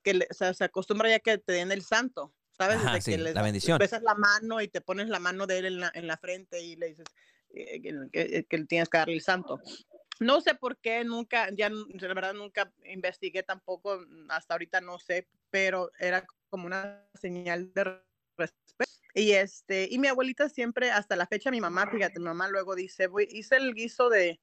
que 0.02 0.14
le- 0.14 0.26
o 0.30 0.34
sea, 0.34 0.52
se 0.52 0.64
acostumbra 0.64 1.08
ya 1.08 1.20
que 1.20 1.38
te 1.38 1.52
den 1.52 1.70
el 1.70 1.82
santo, 1.82 2.34
¿sabes? 2.50 2.76
Ajá, 2.78 2.94
Desde 2.96 3.00
sí, 3.02 3.10
que 3.12 3.18
les 3.18 3.34
la 3.34 3.42
bendición. 3.42 3.78
besas 3.78 4.02
la 4.02 4.14
mano 4.16 4.60
y 4.60 4.66
te 4.66 4.80
pones 4.80 5.08
la 5.08 5.20
mano 5.20 5.46
de 5.46 5.58
él 5.58 5.66
en 5.66 5.80
la, 5.80 5.92
en 5.94 6.06
la 6.08 6.16
frente 6.16 6.60
y 6.60 6.74
le 6.74 6.88
dices 6.88 7.06
eh, 7.54 7.80
que, 7.80 8.08
que- 8.12 8.44
que 8.44 8.64
tienes 8.64 8.88
que 8.88 8.98
darle 8.98 9.14
el 9.14 9.22
santo. 9.22 9.60
No 10.18 10.40
sé 10.40 10.56
por 10.56 10.76
qué, 10.78 11.04
nunca, 11.04 11.50
ya 11.52 11.70
la 11.70 12.14
verdad 12.14 12.34
nunca 12.34 12.72
investigué 12.84 13.42
tampoco, 13.44 14.00
hasta 14.28 14.54
ahorita 14.54 14.80
no 14.80 14.98
sé, 14.98 15.28
pero 15.50 15.90
era 15.98 16.26
como 16.50 16.66
una 16.66 17.08
señal 17.14 17.72
de 17.74 18.00
respeto. 18.36 18.91
Y 19.14 19.32
este, 19.32 19.88
y 19.90 19.98
mi 19.98 20.08
abuelita 20.08 20.48
siempre, 20.48 20.90
hasta 20.90 21.16
la 21.16 21.26
fecha, 21.26 21.50
mi 21.50 21.60
mamá, 21.60 21.86
fíjate, 21.90 22.18
mi 22.18 22.26
mamá 22.26 22.48
luego 22.48 22.74
dice, 22.74 23.08
voy, 23.08 23.28
hice 23.30 23.56
el 23.56 23.74
guiso 23.74 24.08
de, 24.08 24.40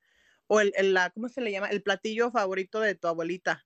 o 0.47 0.61
el, 0.61 0.73
el- 0.75 0.93
la, 0.93 1.09
¿cómo 1.11 1.27
se 1.29 1.41
le 1.41 1.51
llama? 1.51 1.69
El 1.69 1.81
platillo 1.83 2.31
favorito 2.31 2.79
de 2.79 2.95
tu 2.95 3.07
abuelita, 3.07 3.65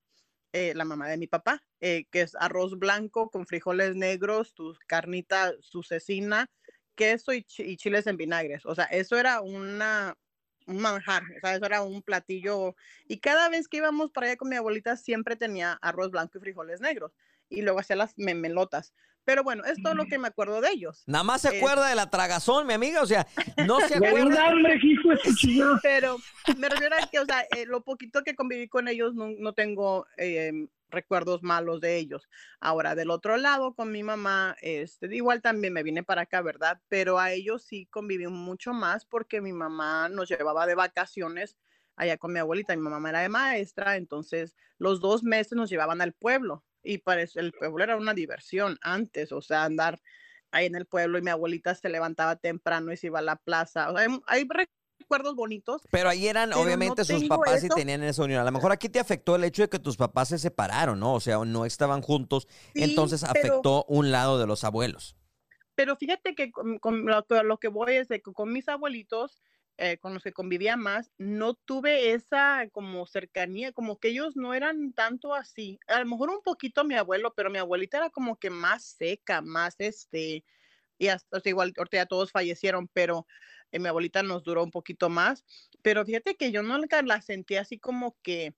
eh, 0.54 0.74
la 0.76 0.86
mamá 0.86 1.10
de 1.10 1.18
mi 1.18 1.28
papá, 1.28 1.64
eh, 1.82 2.06
que 2.12 2.22
es 2.22 2.36
arroz 2.36 2.78
blanco 2.80 3.30
con 3.32 3.48
frijoles 3.48 3.96
negros, 3.96 4.54
tu 4.56 4.76
carnita, 4.88 5.54
su 5.62 5.84
cecina, 5.84 6.52
queso 6.96 7.34
y, 7.34 7.46
y 7.58 7.78
chiles 7.78 8.08
en 8.08 8.18
vinagres. 8.18 8.66
O 8.66 8.76
sea, 8.76 8.86
eso 8.86 9.18
era 9.18 9.42
una, 9.42 10.16
un 10.68 10.80
manjar, 10.82 11.24
o 11.24 11.40
sea, 11.42 11.56
eso 11.56 11.66
era 11.66 11.82
un 11.84 12.02
platillo. 12.04 12.76
Y 13.08 13.20
cada 13.20 13.50
vez 13.50 13.68
que 13.68 13.78
íbamos 13.78 14.12
para 14.12 14.28
allá 14.28 14.38
con 14.38 14.50
mi 14.50 14.56
abuelita, 14.56 14.96
siempre 14.98 15.36
tenía 15.36 15.74
arroz 15.82 16.12
blanco 16.12 16.38
y 16.38 16.42
frijoles 16.42 16.82
negros. 16.82 17.14
Y 17.50 17.62
luego 17.62 17.80
hacía 17.80 17.96
las 17.96 18.14
memelotas. 18.18 18.94
Pero 19.26 19.44
bueno, 19.44 19.64
es 19.64 19.82
todo 19.82 19.96
lo 19.96 20.06
que 20.06 20.18
me 20.18 20.28
acuerdo 20.28 20.60
de 20.60 20.72
ellos. 20.72 21.04
Nada 21.08 21.24
más 21.24 21.42
se 21.42 21.58
acuerda 21.58 21.88
de 21.88 21.96
la 21.96 22.10
tragazón, 22.10 22.68
mi 22.68 22.74
amiga. 22.74 23.02
O 23.02 23.06
sea, 23.06 23.26
no 23.66 23.80
se 23.82 23.96
acuerda. 23.96 24.48
hambre, 24.48 24.80
hijo 24.84 25.10
de. 25.10 25.78
Pero 25.84 26.18
me 26.58 26.70
refiero 26.70 26.96
a 26.96 27.08
que, 27.08 27.20
o 27.20 27.26
sea, 27.26 27.42
eh, 27.56 27.66
lo 27.66 27.84
poquito 27.84 28.24
que 28.24 28.36
conviví 28.36 28.68
con 28.68 28.88
ellos, 28.88 29.16
no, 29.16 29.30
no 29.38 29.54
tengo 29.54 30.06
eh, 30.18 30.52
recuerdos 30.90 31.42
malos 31.42 31.80
de 31.80 31.98
ellos. 31.98 32.30
Ahora, 32.60 32.96
del 32.96 33.10
otro 33.12 33.38
lado, 33.38 33.74
con 33.74 33.92
mi 33.92 34.04
mamá, 34.04 34.56
este, 34.62 35.14
igual 35.16 35.42
también 35.42 35.74
me 35.74 35.84
vine 35.84 36.04
para 36.04 36.24
acá, 36.24 36.42
¿verdad? 36.42 36.82
Pero 36.90 37.20
a 37.20 37.32
ellos 37.32 37.64
sí 37.64 37.86
conviví 37.88 38.28
mucho 38.28 38.74
más 38.74 39.06
porque 39.06 39.42
mi 39.42 39.54
mamá 39.54 40.10
nos 40.10 40.30
llevaba 40.30 40.66
de 40.66 40.76
vacaciones 40.76 41.58
allá 41.96 42.18
con 42.18 42.34
mi 42.34 42.40
abuelita. 42.40 42.76
Mi 42.76 42.82
mamá 42.82 43.10
era 43.10 43.22
de 43.22 43.30
maestra, 43.30 43.96
entonces 43.96 44.56
los 44.78 45.00
dos 45.00 45.24
meses 45.24 45.54
nos 45.54 45.70
llevaban 45.70 46.02
al 46.02 46.14
pueblo 46.14 46.64
y 46.84 47.00
para 47.00 47.22
eso 47.22 47.40
el 47.40 47.54
pueblo 47.54 47.84
era 47.84 47.96
una 47.96 48.14
diversión 48.14 48.78
antes, 48.82 49.32
o 49.32 49.42
sea, 49.42 49.64
andar 49.64 50.02
ahí 50.52 50.68
en 50.68 50.76
el 50.76 50.86
pueblo 50.86 51.18
y 51.18 51.22
mi 51.22 51.32
abuelita 51.32 51.74
se 51.76 51.90
levantaba 51.90 52.36
temprano 52.36 52.92
y 52.92 52.98
se 52.98 53.08
iba 53.08 53.20
a 53.20 53.24
la 53.24 53.38
plaza. 53.38 53.90
O 53.90 53.98
sea, 53.98 54.06
hay, 54.06 54.20
hay 54.28 54.48
recuerdos 55.00 55.36
bonitos. 55.36 55.82
Pero 55.90 56.10
ahí 56.10 56.28
eran, 56.28 56.50
Pero 56.50 56.60
no 56.62 56.66
obviamente, 56.66 57.04
sus 57.04 57.24
papás 57.26 57.64
y 57.64 57.70
tenían 57.70 58.04
esa 58.04 58.24
unión. 58.24 58.42
A 58.42 58.46
lo 58.46 58.52
mejor 58.52 58.72
aquí 58.72 58.90
te 58.90 59.00
afectó 59.00 59.36
el 59.36 59.44
hecho 59.44 59.64
de 59.64 59.70
que 59.70 59.80
tus 59.80 59.98
papás 59.98 60.30
se 60.30 60.38
separaron, 60.38 61.00
¿no? 61.00 61.14
O 61.14 61.20
sea, 61.20 61.44
no 61.46 61.66
estaban 61.66 62.02
juntos. 62.02 62.48
Sí, 62.74 62.84
entonces 62.84 63.24
pero- 63.34 63.40
afectó 63.40 63.86
un 63.88 64.12
lado 64.12 64.40
de 64.40 64.48
los 64.48 64.64
abuelos. 64.64 65.16
Pero 65.76 65.96
fíjate 65.96 66.36
que 66.36 66.52
con, 66.52 66.78
con 66.78 67.06
lo, 67.06 67.26
que 67.26 67.44
lo 67.44 67.58
que 67.58 67.68
voy 67.68 67.96
es 67.96 68.08
de 68.08 68.22
que 68.22 68.32
con 68.32 68.54
mis 68.54 68.70
abuelitos, 68.70 69.42
eh, 69.78 69.98
con 69.98 70.14
los 70.14 70.24
que 70.24 70.34
convivía 70.34 70.78
más, 70.78 71.12
no 71.18 71.56
tuve 71.56 72.12
esa 72.14 72.68
como 72.72 73.06
cercanía, 73.08 73.72
como 73.74 74.00
que 74.00 74.10
ellos 74.10 74.36
no 74.36 74.54
eran 74.54 74.94
tanto 74.94 75.34
así. 75.34 75.80
A 75.88 76.00
lo 76.00 76.06
mejor 76.06 76.30
un 76.30 76.42
poquito 76.44 76.84
mi 76.84 76.96
abuelo, 76.96 77.34
pero 77.36 77.50
mi 77.50 77.58
abuelita 77.58 77.98
era 77.98 78.10
como 78.12 78.38
que 78.38 78.50
más 78.50 78.84
seca, 78.86 79.42
más 79.42 79.76
este, 79.80 80.46
y 80.98 81.08
hasta 81.08 81.42
igual 81.46 81.74
ahorita 81.78 82.06
todos 82.06 82.32
fallecieron, 82.32 82.88
pero 82.88 83.28
eh, 83.72 83.80
mi 83.80 83.88
abuelita 83.88 84.24
nos 84.24 84.44
duró 84.44 84.64
un 84.64 84.72
poquito 84.72 85.10
más. 85.10 85.46
Pero 85.82 86.06
fíjate 86.06 86.36
que 86.36 86.52
yo 86.52 86.64
nunca 86.64 87.02
la 87.02 87.22
sentí 87.22 87.56
así 87.56 87.80
como 87.80 88.18
que 88.24 88.54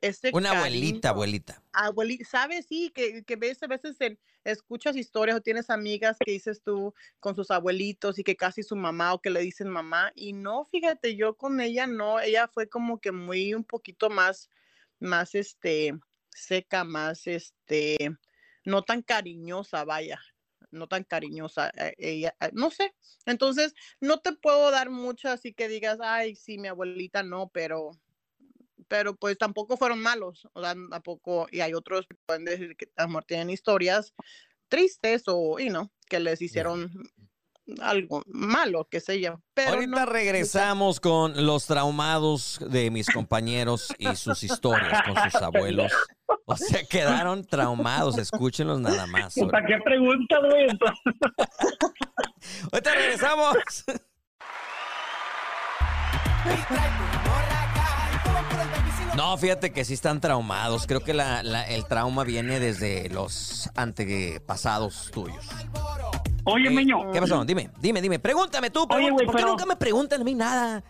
ese 0.00 0.32
Una 0.32 0.50
abuelita, 0.50 1.08
cariño 1.08 1.10
abuelita. 1.10 1.62
abuelita, 1.72 2.24
sabes, 2.24 2.66
sí, 2.66 2.90
que, 2.94 3.24
que 3.24 3.36
ves 3.36 3.62
a 3.62 3.66
veces 3.66 4.00
en- 4.00 4.18
escuchas 4.44 4.96
historias 4.96 5.36
o 5.36 5.40
tienes 5.42 5.70
amigas 5.70 6.16
que 6.24 6.32
dices 6.32 6.62
tú 6.62 6.94
con 7.20 7.36
sus 7.36 7.50
abuelitos 7.50 8.18
y 8.18 8.24
que 8.24 8.36
casi 8.36 8.62
su 8.62 8.76
mamá 8.76 9.14
o 9.14 9.20
que 9.20 9.30
le 9.30 9.40
dicen 9.40 9.68
mamá 9.68 10.12
y 10.14 10.32
no, 10.32 10.64
fíjate, 10.66 11.16
yo 11.16 11.36
con 11.36 11.60
ella 11.60 11.86
no, 11.86 12.20
ella 12.20 12.48
fue 12.48 12.68
como 12.68 13.00
que 13.00 13.12
muy 13.12 13.54
un 13.54 13.64
poquito 13.64 14.10
más, 14.10 14.48
más 15.00 15.34
este, 15.34 15.92
seca, 16.30 16.84
más 16.84 17.26
este, 17.26 18.16
no 18.64 18.82
tan 18.82 19.02
cariñosa, 19.02 19.84
vaya, 19.84 20.20
no 20.70 20.86
tan 20.88 21.04
cariñosa, 21.04 21.70
eh, 21.76 21.94
ella, 21.98 22.36
eh, 22.40 22.50
no 22.52 22.70
sé, 22.70 22.94
entonces 23.26 23.74
no 24.00 24.20
te 24.20 24.32
puedo 24.32 24.70
dar 24.70 24.90
mucho 24.90 25.28
así 25.30 25.52
que 25.54 25.68
digas, 25.68 25.98
ay, 26.02 26.34
sí, 26.36 26.58
mi 26.58 26.68
abuelita 26.68 27.22
no, 27.22 27.48
pero 27.50 27.90
pero 28.88 29.14
pues 29.14 29.38
tampoco 29.38 29.76
fueron 29.76 30.00
malos, 30.00 30.48
o 30.52 30.62
sea, 30.62 30.74
tampoco, 30.90 31.46
y 31.50 31.60
hay 31.60 31.74
otros 31.74 32.06
que 32.08 32.16
pueden 32.26 32.44
decir 32.44 32.76
que 32.76 32.88
a 32.96 33.02
lo 33.02 33.08
mejor 33.08 33.24
tienen 33.24 33.50
historias 33.50 34.14
tristes 34.68 35.22
o, 35.26 35.58
y 35.58 35.70
no, 35.70 35.90
que 36.08 36.20
les 36.20 36.42
hicieron 36.42 36.90
algo 37.80 38.22
malo, 38.26 38.86
qué 38.90 39.00
sé 39.00 39.20
yo. 39.20 39.40
Pero 39.54 39.74
Ahorita 39.74 40.04
no, 40.04 40.06
regresamos 40.06 41.00
con 41.00 41.46
los 41.46 41.66
traumados 41.66 42.58
de 42.70 42.90
mis 42.90 43.08
compañeros 43.10 43.94
y 43.98 44.14
sus 44.16 44.42
historias 44.42 45.02
con 45.02 45.14
sus 45.30 45.42
abuelos. 45.42 45.92
O 46.46 46.56
sea, 46.56 46.82
quedaron 46.84 47.44
traumados. 47.44 48.16
Escúchenlos 48.16 48.80
nada 48.80 49.06
más. 49.06 49.34
¿Para 49.50 49.66
qué 49.66 49.78
pregunta, 49.84 50.38
güey? 50.40 50.68
Ahorita 52.72 52.94
regresamos. 52.94 53.84
No, 59.16 59.36
fíjate 59.36 59.72
que 59.72 59.84
sí 59.84 59.94
están 59.94 60.20
traumados. 60.20 60.86
Creo 60.86 61.00
que 61.00 61.14
la- 61.14 61.42
la- 61.42 61.66
el 61.68 61.86
trauma 61.86 62.24
viene 62.24 62.60
desde 62.60 63.08
los 63.10 63.68
antepasados 63.76 65.10
tuyos. 65.12 65.48
Oye, 66.44 66.68
Eh, 66.68 66.70
Meño. 66.70 67.10
¿Qué 67.12 67.20
pasó? 67.20 67.44
Dime, 67.44 67.70
dime, 67.80 68.00
dime. 68.00 68.18
Pregúntame 68.18 68.70
tú. 68.70 68.80
Oye, 68.82 68.88
pregunta- 68.88 69.12
güey, 69.14 69.26
¿Por 69.26 69.34
qué 69.36 69.42
pero- 69.42 69.50
nunca 69.52 69.66
me 69.66 69.76
preguntan 69.76 70.20
a 70.20 70.24
mí 70.24 70.34
nada? 70.34 70.82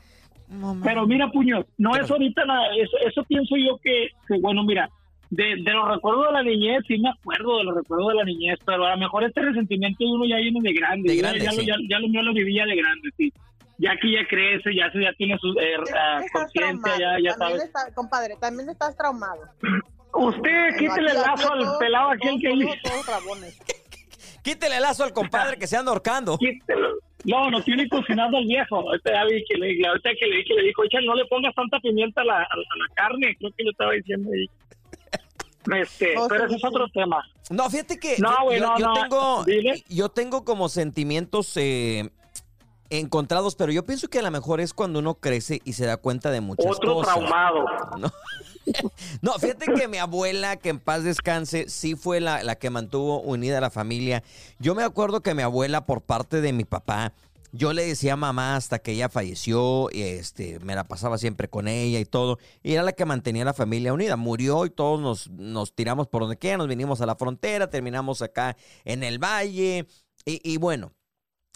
Pero 0.82 1.06
mira, 1.06 1.30
Puño, 1.30 1.64
no 1.76 1.94
es 1.96 2.10
ahorita 2.10 2.44
nada, 2.46 2.68
eso, 2.76 2.96
eso 3.06 3.22
pienso 3.24 3.54
yo 3.56 3.78
que, 3.82 4.08
que, 4.26 4.40
bueno, 4.40 4.62
mira, 4.64 4.88
de, 5.30 5.44
de 5.62 5.72
los 5.72 5.86
recuerdos 5.88 6.26
de 6.28 6.32
la 6.32 6.42
niñez, 6.42 6.80
sí 6.88 6.96
me 6.98 7.10
acuerdo 7.10 7.58
de 7.58 7.64
los 7.64 7.74
recuerdos 7.76 8.08
de 8.08 8.14
la 8.14 8.24
niñez, 8.24 8.58
pero 8.64 8.86
a 8.86 8.92
lo 8.92 8.96
mejor 8.96 9.24
este 9.24 9.42
resentimiento 9.42 9.98
de 10.02 10.10
uno 10.10 10.24
ya 10.26 10.36
viene 10.36 10.58
de 10.62 10.72
grande, 10.72 11.10
De 11.10 11.16
ya- 11.16 11.22
grande, 11.22 11.44
ya, 11.44 11.50
sí. 11.52 11.66
ya, 11.66 11.74
ya 11.90 11.98
lo 11.98 12.08
mío 12.08 12.22
lo 12.22 12.32
vivía 12.32 12.64
de 12.64 12.76
grande, 12.76 13.10
sí. 13.18 13.30
Ya 13.78 13.92
que 14.00 14.10
ya 14.12 14.26
crece, 14.28 14.74
ya, 14.74 14.90
se- 14.90 15.00
ya 15.02 15.12
tiene 15.14 15.38
su 15.38 15.48
eh, 15.58 15.76
ah, 15.96 16.20
conciencia, 16.32 16.92
ya, 16.98 17.16
ya 17.22 17.36
También 17.36 17.60
sabes. 17.60 17.64
está- 17.64 17.94
compadre, 17.94 18.36
también 18.40 18.68
estás 18.68 18.96
traumado. 18.96 19.42
Usted, 20.14 20.76
quítele 20.78 21.10
el 21.12 21.16
lazo 21.22 21.52
al 21.52 21.60
todos- 21.60 21.78
pelado 21.78 22.10
aquel 22.10 22.40
que 22.40 22.48
rabones. 23.06 23.58
Quítele 24.42 24.76
el 24.76 24.82
lazo 24.82 25.04
al 25.04 25.12
compadre 25.12 25.58
que 25.58 25.66
se 25.66 25.76
anda 25.76 25.90
ahorcando. 25.92 26.38
Quítelo. 26.38 26.88
No, 27.24 27.50
no 27.50 27.62
tiene 27.62 27.88
cocinando 27.88 28.38
al 28.38 28.46
viejo. 28.46 28.76
Ahorita 28.78 29.12
ya 29.12 29.24
vi 29.24 29.44
que 29.44 29.58
le, 29.58 29.86
ahorita 29.86 30.10
que 30.18 30.26
le, 30.26 30.44
que 30.44 30.54
le 30.54 30.62
dijo, 30.62 30.82
"Oye, 30.82 31.04
no 31.06 31.14
le 31.14 31.24
pongas 31.26 31.54
tanta 31.54 31.78
pimienta 31.80 32.22
a 32.22 32.24
la, 32.24 32.34
a 32.36 32.38
la- 32.38 32.44
a 32.46 32.76
la 32.88 32.94
carne, 32.94 33.36
creo 33.38 33.50
que 33.56 33.64
yo 33.64 33.70
estaba 33.70 33.92
diciendo 33.92 34.30
ahí. 34.32 34.46
Este, 35.82 36.14
No, 36.14 36.28
pero 36.28 36.46
ese 36.46 36.56
es 36.56 36.64
otro 36.64 36.86
tema. 36.94 37.22
No, 37.50 37.68
fíjate 37.68 37.98
que 37.98 38.16
No, 38.18 38.30
yo- 38.38 38.44
güey, 38.44 38.58
yo, 38.60 38.66
no, 38.66 38.78
yo 38.78 38.86
no. 38.86 38.94
tengo 38.94 39.44
Dile. 39.44 39.84
yo 39.88 40.08
tengo 40.08 40.44
como 40.44 40.68
sentimientos 40.70 41.52
eh, 41.56 42.08
encontrados, 42.90 43.54
pero 43.56 43.72
yo 43.72 43.84
pienso 43.84 44.08
que 44.08 44.18
a 44.18 44.22
lo 44.22 44.30
mejor 44.30 44.60
es 44.60 44.72
cuando 44.72 44.98
uno 44.98 45.14
crece 45.14 45.60
y 45.64 45.74
se 45.74 45.86
da 45.86 45.96
cuenta 45.96 46.30
de 46.30 46.40
muchas 46.40 46.66
Otro 46.76 46.94
cosas. 46.94 47.14
traumado. 47.14 47.64
No. 47.98 48.10
No, 49.22 49.32
fíjate 49.38 49.66
que 49.72 49.88
mi 49.88 49.96
abuela, 49.96 50.56
que 50.56 50.68
en 50.68 50.78
paz 50.78 51.02
descanse, 51.02 51.70
sí 51.70 51.94
fue 51.94 52.20
la, 52.20 52.42
la 52.42 52.56
que 52.56 52.68
mantuvo 52.68 53.20
unida 53.22 53.58
a 53.58 53.60
la 53.62 53.70
familia. 53.70 54.22
Yo 54.58 54.74
me 54.74 54.82
acuerdo 54.82 55.22
que 55.22 55.34
mi 55.34 55.42
abuela, 55.42 55.86
por 55.86 56.02
parte 56.02 56.42
de 56.42 56.52
mi 56.52 56.64
papá, 56.64 57.14
yo 57.50 57.72
le 57.72 57.86
decía 57.86 58.14
mamá 58.14 58.56
hasta 58.56 58.78
que 58.78 58.92
ella 58.92 59.08
falleció, 59.08 59.88
y 59.90 60.02
este, 60.02 60.58
me 60.60 60.74
la 60.74 60.84
pasaba 60.84 61.16
siempre 61.16 61.48
con 61.48 61.66
ella 61.66 61.98
y 61.98 62.04
todo, 62.04 62.38
y 62.62 62.74
era 62.74 62.82
la 62.82 62.92
que 62.92 63.06
mantenía 63.06 63.44
la 63.46 63.54
familia 63.54 63.94
unida. 63.94 64.16
Murió 64.16 64.66
y 64.66 64.70
todos 64.70 65.00
nos, 65.00 65.30
nos 65.30 65.74
tiramos 65.74 66.06
por 66.06 66.20
donde 66.22 66.36
quiera, 66.36 66.58
nos 66.58 66.68
vinimos 66.68 67.00
a 67.00 67.06
la 67.06 67.16
frontera, 67.16 67.70
terminamos 67.70 68.20
acá 68.20 68.54
en 68.84 69.02
el 69.02 69.18
valle, 69.18 69.86
y, 70.26 70.40
y 70.44 70.58
bueno, 70.58 70.92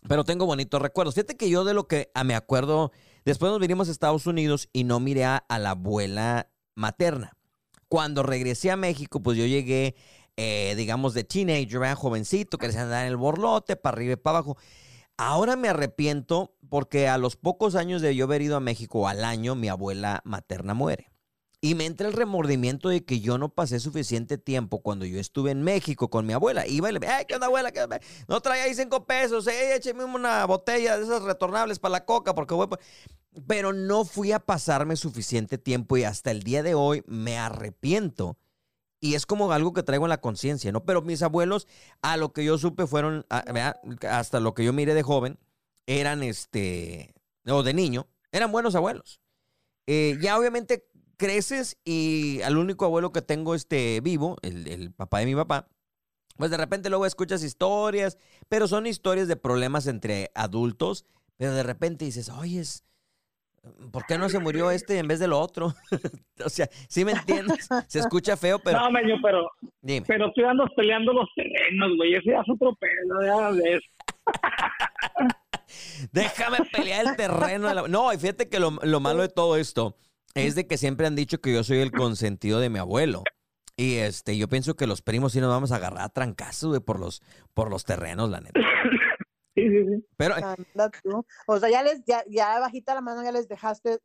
pero 0.09 0.25
tengo 0.25 0.47
bonitos 0.47 0.81
recuerdos. 0.81 1.15
Fíjate 1.15 1.37
que 1.37 1.51
yo 1.51 1.65
de 1.65 1.75
lo 1.75 1.87
que 1.87 2.11
ah, 2.15 2.25
me 2.25 2.35
acuerdo, 2.35 2.93
después 3.25 3.51
nos 3.51 3.61
vinimos 3.61 3.89
a 3.89 3.93
Estados 3.93 4.27
Unidos 4.27 4.69
y 4.73 4.85
no 4.85 5.01
miré 5.01 5.25
a, 5.25 5.45
la 5.49 5.71
abuela 5.71 6.51
materna. 6.75 7.33
Cuando 7.89 8.23
regresé 8.23 8.71
a 8.71 8.77
México, 8.77 9.23
pues 9.23 9.37
yo 9.37 9.47
llegué, 9.47 9.95
eh, 10.37 10.75
digamos, 10.77 11.15
de 11.15 11.25
teenager, 11.25 11.79
¿verdad? 11.79 11.97
jovencito, 11.97 12.59
que 12.59 12.69
les 12.69 12.77
andaba 12.77 13.03
en 13.03 13.09
el 13.09 13.17
borlote, 13.17 13.77
para 13.77 13.97
arriba 13.97 14.15
y 14.15 14.17
para 14.17 14.39
abajo. 14.39 14.57
Ahora 15.19 15.57
me 15.57 15.69
arrepiento 15.69 16.57
porque 16.69 17.07
a 17.07 17.19
los 17.19 17.37
pocos 17.37 17.75
años 17.75 18.01
de 18.01 18.17
yo 18.17 18.25
haber 18.25 18.43
ido 18.43 18.57
a 18.57 18.61
México, 18.61 19.07
al 19.09 19.25
año, 19.25 19.55
mi 19.55 19.69
abuela 19.69 20.23
materna 20.25 20.73
muere. 20.73 21.12
Y 21.65 21.77
me 21.77 21.87
entra 21.87 22.09
el 22.09 22.15
remordimiento 22.15 22.89
de 22.89 23.05
que 23.05 23.21
yo 23.21 23.39
no 23.39 23.49
pasé 23.49 23.79
suficiente 23.79 24.37
tiempo 24.37 24.83
cuando 24.83 25.05
yo 25.07 25.21
estuve 25.21 25.53
en 25.53 25.63
México 25.63 26.11
con 26.11 26.27
mi 26.27 26.33
abuela. 26.33 26.67
Iba 26.67 26.91
y 26.91 26.99
le 26.99 27.07
ay, 27.07 27.25
¿qué 27.25 27.37
onda, 27.37 27.47
abuela? 27.47 27.73
No 28.27 28.41
traía 28.41 28.65
ahí 28.65 28.75
cinco 28.75 29.07
pesos, 29.07 29.47
eh, 29.47 29.77
écheme 29.77 30.03
una 30.03 30.45
botella 30.45 30.99
de 30.99 31.05
esas 31.05 31.23
retornables 31.23 31.79
para 31.79 31.93
la 31.93 32.05
coca, 32.05 32.35
porque 32.35 32.55
voy... 32.55 32.67
pa-". 32.67 32.81
Pero 33.47 33.73
no 33.73 34.05
fui 34.05 34.33
a 34.33 34.41
pasarme 34.41 34.97
suficiente 34.97 35.57
tiempo 35.57 35.97
y 35.97 36.03
hasta 36.03 36.33
el 36.33 36.43
día 36.43 36.65
de 36.65 36.75
hoy 36.75 37.05
me 37.07 37.39
arrepiento. 37.39 38.37
Y 38.99 39.15
es 39.15 39.25
como 39.25 39.53
algo 39.53 39.73
que 39.73 39.85
traigo 39.85 40.05
en 40.05 40.11
la 40.11 40.21
conciencia, 40.21 40.73
¿no? 40.73 40.85
Pero 40.85 41.01
mis 41.03 41.23
abuelos, 41.23 41.69
a 42.03 42.17
lo 42.17 42.33
que 42.33 42.45
yo 42.45 42.59
supe, 42.59 42.89
fueron, 42.89 43.25
hasta 44.09 44.41
lo 44.41 44.55
que 44.55 44.65
yo 44.65 44.73
miré 44.73 44.95
de 44.95 45.03
joven, 45.05 45.39
eran 45.87 46.25
este, 46.25 47.15
o 47.47 47.63
de 47.63 47.73
niño, 47.73 48.09
eran 48.33 48.51
buenos 48.51 48.75
abuelos. 48.75 49.21
Eh, 49.87 50.19
ya 50.21 50.39
obviamente 50.39 50.87
creces 51.23 51.79
y 51.85 52.43
al 52.43 52.57
único 52.59 52.85
abuelo 52.85 53.13
que 53.13 53.23
tengo 53.23 53.55
este 53.55 54.01
vivo, 54.01 54.37
el, 54.43 54.67
el 54.67 54.91
papá 54.93 55.21
de 55.21 55.27
mi 55.27 55.37
papá, 55.37 55.69
pues 56.37 56.51
de 56.51 56.57
repente 56.57 56.89
luego 56.91 57.07
escuchas 57.07 57.45
historias, 57.45 58.19
pero 58.49 58.67
son 58.67 58.89
historias 58.89 59.29
de 59.29 59.37
problemas 59.37 59.87
entre 59.87 60.33
adultos, 60.35 61.07
pero 61.37 61.55
de 61.55 61.63
repente 61.63 62.05
dices, 62.05 62.29
oye, 62.29 62.61
¿por 63.93 64.05
qué 64.07 64.19
no 64.19 64.29
se 64.29 64.41
murió 64.41 64.73
este 64.73 64.99
en 64.99 65.07
vez 65.07 65.21
del 65.21 65.33
otro? 65.33 65.73
o 66.45 66.49
sea, 66.49 66.69
¿sí 66.89 67.05
me 67.05 67.13
entiendes? 67.13 67.69
Se 67.87 68.01
escucha 68.01 68.37
feo, 68.37 68.59
pero 68.59 68.81
No, 68.81 68.91
meño, 68.91 69.15
pero, 69.23 69.49
dime. 69.81 70.05
pero 70.09 70.33
tú 70.33 70.45
andas 70.45 70.71
peleando 70.75 71.13
los 71.13 71.29
terrenos, 71.37 71.91
güey. 71.97 72.15
Ese 72.17 72.31
ya 72.33 72.41
es 72.41 72.49
otro 72.53 72.75
pedo, 72.75 73.23
ya 73.25 73.51
ves. 73.51 73.81
Déjame 76.13 76.59
pelear 76.73 77.07
el 77.07 77.17
terreno. 77.17 77.69
de 77.69 77.75
la- 77.75 77.89
No, 77.89 78.13
y 78.13 78.19
fíjate 78.19 78.49
que 78.49 78.59
lo, 78.59 78.73
lo 78.83 79.01
malo 79.01 79.23
de 79.23 79.29
todo 79.29 79.57
esto 79.57 79.97
es 80.35 80.55
de 80.55 80.67
que 80.67 80.79
siempre 80.79 81.07
han 81.07 81.17
dicho 81.17 81.41
que 81.41 81.53
yo 81.53 81.65
soy 81.65 81.79
el 81.79 81.93
consentido 81.93 82.61
de 82.61 82.71
mi 82.71 82.79
abuelo. 82.79 83.23
Y 83.77 83.97
este, 83.97 84.37
yo 84.37 84.49
pienso 84.49 84.75
que 84.75 84.87
los 84.87 85.01
primos 85.03 85.33
sí 85.33 85.41
nos 85.41 85.49
vamos 85.51 85.73
a 85.73 85.77
agarrar 85.77 86.03
a 86.05 86.09
trancazos, 86.11 86.69
güey, 86.71 86.81
por 86.81 87.01
los, 87.01 87.23
por 87.55 87.71
los 87.71 87.85
terrenos, 87.85 88.31
la 88.31 88.41
neta. 88.41 88.61
Sí, 89.55 89.69
sí, 89.69 89.85
sí. 89.87 90.07
Pero, 90.17 90.35
Anda 90.35 90.91
tú. 91.03 91.27
O 91.47 91.59
sea, 91.59 91.69
ya 91.69 91.83
les, 91.83 92.03
ya, 92.07 92.25
ya 92.27 92.59
bajita 92.59 92.95
la 92.95 93.03
mano, 93.03 93.23
ya 93.23 93.33
les 93.33 93.49
dejaste 93.49 93.99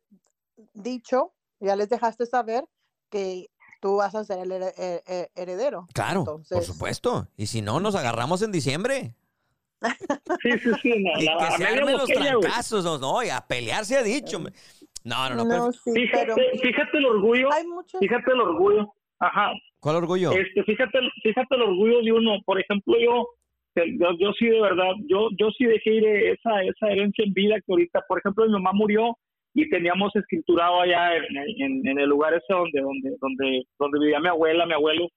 dicho, 0.74 1.32
ya 1.58 1.74
les 1.74 1.88
dejaste 1.88 2.26
saber 2.26 2.66
que 3.08 3.46
tú 3.80 3.96
vas 3.96 4.14
a 4.14 4.24
ser 4.24 4.40
el 4.40 4.52
here- 4.52 4.74
he- 4.76 5.02
he- 5.06 5.30
heredero. 5.36 5.86
claro, 5.94 6.42
por 6.50 6.62
supuesto. 6.62 7.28
Y 7.38 7.46
si 7.46 7.62
no, 7.62 7.80
nos 7.80 7.94
agarramos 7.94 8.42
en 8.42 8.52
diciembre. 8.52 9.14
Sí, 10.42 10.50
sí, 10.62 10.70
sí. 10.82 10.90
no, 11.02 11.18
Y 11.18 11.24
la- 11.24 11.38
que 11.38 11.56
se 11.56 11.64
armen 11.64 11.96
los 11.96 12.08
trancazos, 12.08 12.84
no, 12.84 12.98
no, 12.98 13.22
y 13.22 13.30
a 13.30 13.40
pelear 13.40 13.86
se 13.86 13.96
ha 13.96 14.02
dicho. 14.02 14.38
No, 15.08 15.28
no, 15.30 15.36
no, 15.36 15.44
pero- 15.48 15.64
No, 15.66 15.72
sí, 15.72 15.90
Fíjate, 15.94 16.32
pero 16.34 16.58
fíjate 16.62 16.98
el 16.98 17.06
orgullo, 17.06 17.48
hay 17.52 17.66
muchos. 17.66 17.98
fíjate 18.00 18.30
el 18.32 18.40
orgullo. 18.40 18.92
Ajá. 19.20 19.52
¿Cuál 19.80 19.96
orgullo? 19.96 20.30
Este, 20.32 20.62
fíjate, 20.64 20.98
fíjate 21.22 21.54
el 21.56 21.62
orgullo 21.62 22.02
de 22.02 22.12
uno. 22.12 22.38
Por 22.44 22.60
ejemplo, 22.60 22.94
yo, 23.00 23.26
yo, 23.76 24.08
yo 24.18 24.32
sí 24.38 24.46
de 24.46 24.60
verdad, 24.60 24.90
yo, 25.08 25.28
yo 25.38 25.50
sí 25.56 25.64
dejé 25.64 25.90
ir 25.94 26.06
esa, 26.06 26.62
esa 26.62 26.88
herencia 26.90 27.24
en 27.24 27.32
vida 27.32 27.56
que 27.56 27.72
ahorita, 27.72 28.02
por 28.08 28.18
ejemplo, 28.18 28.44
mi 28.46 28.52
mamá 28.52 28.72
murió 28.72 29.16
y 29.54 29.68
teníamos 29.70 30.14
escriturado 30.14 30.80
allá 30.80 31.16
en, 31.16 31.24
en, 31.36 31.88
en 31.88 31.98
el 31.98 32.08
lugar 32.08 32.34
ese 32.34 32.52
donde, 32.52 32.80
donde, 32.80 33.16
donde, 33.20 33.62
donde 33.78 33.98
vivía 34.00 34.20
mi 34.20 34.28
abuela, 34.28 34.66
mi 34.66 34.74
abuelo. 34.74 35.08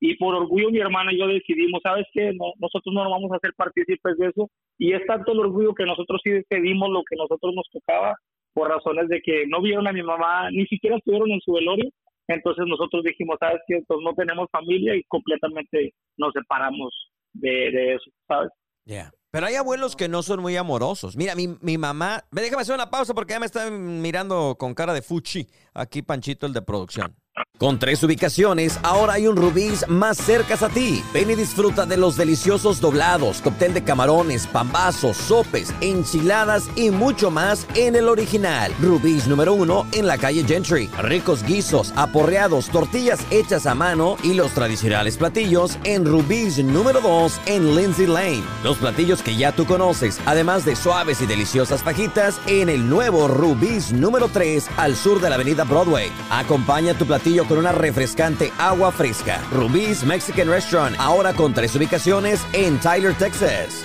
Y 0.00 0.14
por 0.16 0.34
orgullo 0.36 0.70
mi 0.70 0.78
hermana 0.78 1.12
y 1.12 1.18
yo 1.18 1.26
decidimos, 1.26 1.80
¿sabes 1.82 2.06
qué? 2.12 2.32
No, 2.32 2.52
nosotros 2.60 2.94
no 2.94 3.02
nos 3.02 3.10
vamos 3.12 3.32
a 3.32 3.36
hacer 3.36 3.52
partícipes 3.56 4.16
de 4.18 4.28
eso. 4.28 4.48
Y 4.78 4.92
es 4.92 5.04
tanto 5.06 5.32
el 5.32 5.40
orgullo 5.40 5.74
que 5.74 5.84
nosotros 5.84 6.20
sí 6.22 6.30
decidimos 6.30 6.90
lo 6.90 7.02
que 7.08 7.16
nosotros 7.16 7.52
nos 7.54 7.68
tocaba 7.72 8.14
por 8.52 8.68
razones 8.68 9.08
de 9.08 9.20
que 9.20 9.46
no 9.46 9.62
vieron 9.62 9.86
a 9.86 9.92
mi 9.92 10.02
mamá, 10.02 10.50
ni 10.50 10.66
siquiera 10.66 10.96
estuvieron 10.96 11.30
en 11.30 11.40
su 11.40 11.52
velorio. 11.52 11.90
Entonces 12.28 12.64
nosotros 12.66 13.04
dijimos, 13.04 13.36
¿sabes 13.40 13.60
qué? 13.66 13.80
Pues 13.86 14.00
no 14.04 14.14
tenemos 14.14 14.48
familia 14.50 14.94
y 14.94 15.02
completamente 15.04 15.94
nos 16.16 16.32
separamos 16.32 16.92
de, 17.32 17.70
de 17.70 17.94
eso, 17.94 18.10
¿sabes? 18.26 18.50
Ya. 18.84 19.10
Pero 19.30 19.46
hay 19.46 19.54
abuelos 19.56 19.94
que 19.94 20.08
no 20.08 20.22
son 20.22 20.40
muy 20.40 20.56
amorosos. 20.56 21.16
Mira, 21.16 21.34
mi, 21.34 21.48
mi 21.60 21.76
mamá. 21.76 22.24
Déjame 22.30 22.62
hacer 22.62 22.74
una 22.74 22.90
pausa 22.90 23.14
porque 23.14 23.34
ya 23.34 23.40
me 23.40 23.46
están 23.46 24.00
mirando 24.00 24.56
con 24.58 24.74
cara 24.74 24.94
de 24.94 25.02
fuchi. 25.02 25.46
Aquí, 25.74 26.00
Panchito, 26.00 26.46
el 26.46 26.54
de 26.54 26.62
producción. 26.62 27.14
Con 27.58 27.78
tres 27.78 28.02
ubicaciones, 28.04 28.78
ahora 28.84 29.14
hay 29.14 29.26
un 29.26 29.36
Rubí's 29.36 29.88
más 29.88 30.16
cerca 30.16 30.54
a 30.64 30.68
ti. 30.68 31.02
Ven 31.12 31.30
y 31.30 31.34
disfruta 31.34 31.86
de 31.86 31.96
los 31.96 32.16
deliciosos 32.16 32.80
doblados, 32.80 33.40
cóctel 33.40 33.74
de 33.74 33.82
camarones, 33.82 34.46
pambazos, 34.46 35.16
sopes, 35.16 35.74
enchiladas 35.80 36.68
y 36.76 36.90
mucho 36.90 37.30
más 37.30 37.66
en 37.74 37.96
el 37.96 38.08
original. 38.08 38.72
Rubí's 38.80 39.26
número 39.26 39.54
uno 39.54 39.86
en 39.92 40.06
la 40.06 40.18
calle 40.18 40.44
Gentry. 40.44 40.88
Ricos 41.02 41.42
guisos, 41.42 41.92
aporreados, 41.96 42.68
tortillas 42.68 43.20
hechas 43.30 43.66
a 43.66 43.74
mano 43.74 44.16
y 44.22 44.34
los 44.34 44.52
tradicionales 44.52 45.16
platillos 45.16 45.78
en 45.84 46.04
Rubí's 46.04 46.58
número 46.58 47.00
dos 47.00 47.40
en 47.46 47.74
Lindsay 47.74 48.06
Lane. 48.06 48.44
Los 48.62 48.78
platillos 48.78 49.20
que 49.20 49.36
ya 49.36 49.50
tú 49.50 49.66
conoces, 49.66 50.20
además 50.26 50.64
de 50.64 50.76
suaves 50.76 51.20
y 51.20 51.26
deliciosas 51.26 51.82
fajitas 51.82 52.40
en 52.46 52.68
el 52.68 52.88
nuevo 52.88 53.26
Rubí's 53.26 53.92
número 53.92 54.28
3 54.28 54.68
al 54.76 54.94
sur 54.94 55.20
de 55.20 55.28
la 55.28 55.34
avenida 55.34 55.64
Broadway. 55.64 56.10
Acompaña 56.30 56.94
tu 56.94 57.04
platillo 57.04 57.27
con 57.36 57.58
una 57.58 57.72
refrescante 57.72 58.50
agua 58.58 58.90
fresca. 58.90 59.38
Rubí's 59.52 60.02
Mexican 60.02 60.48
Restaurant, 60.48 60.96
ahora 60.98 61.34
con 61.34 61.52
tres 61.52 61.74
ubicaciones 61.76 62.40
en 62.54 62.80
Tyler, 62.80 63.14
Texas. 63.14 63.84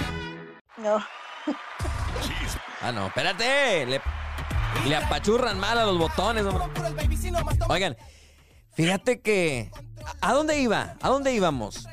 No. 0.77 1.03
Ah, 2.86 2.91
no, 2.91 3.08
espérate. 3.08 3.86
Le, 3.86 4.01
le 4.89 4.95
apachurran 4.97 5.58
mal 5.58 5.77
a 5.77 5.86
los 5.86 5.97
botones. 5.97 6.43
hombre. 6.43 6.65
Oigan, 7.69 7.95
fíjate 8.73 9.21
que... 9.21 9.71
¿A 10.19 10.32
a 10.32 10.34
dónde 10.34 10.60
iba? 10.60 10.95
¿A 11.01 11.08
dónde 11.08 11.32
íbamos? 11.32 11.88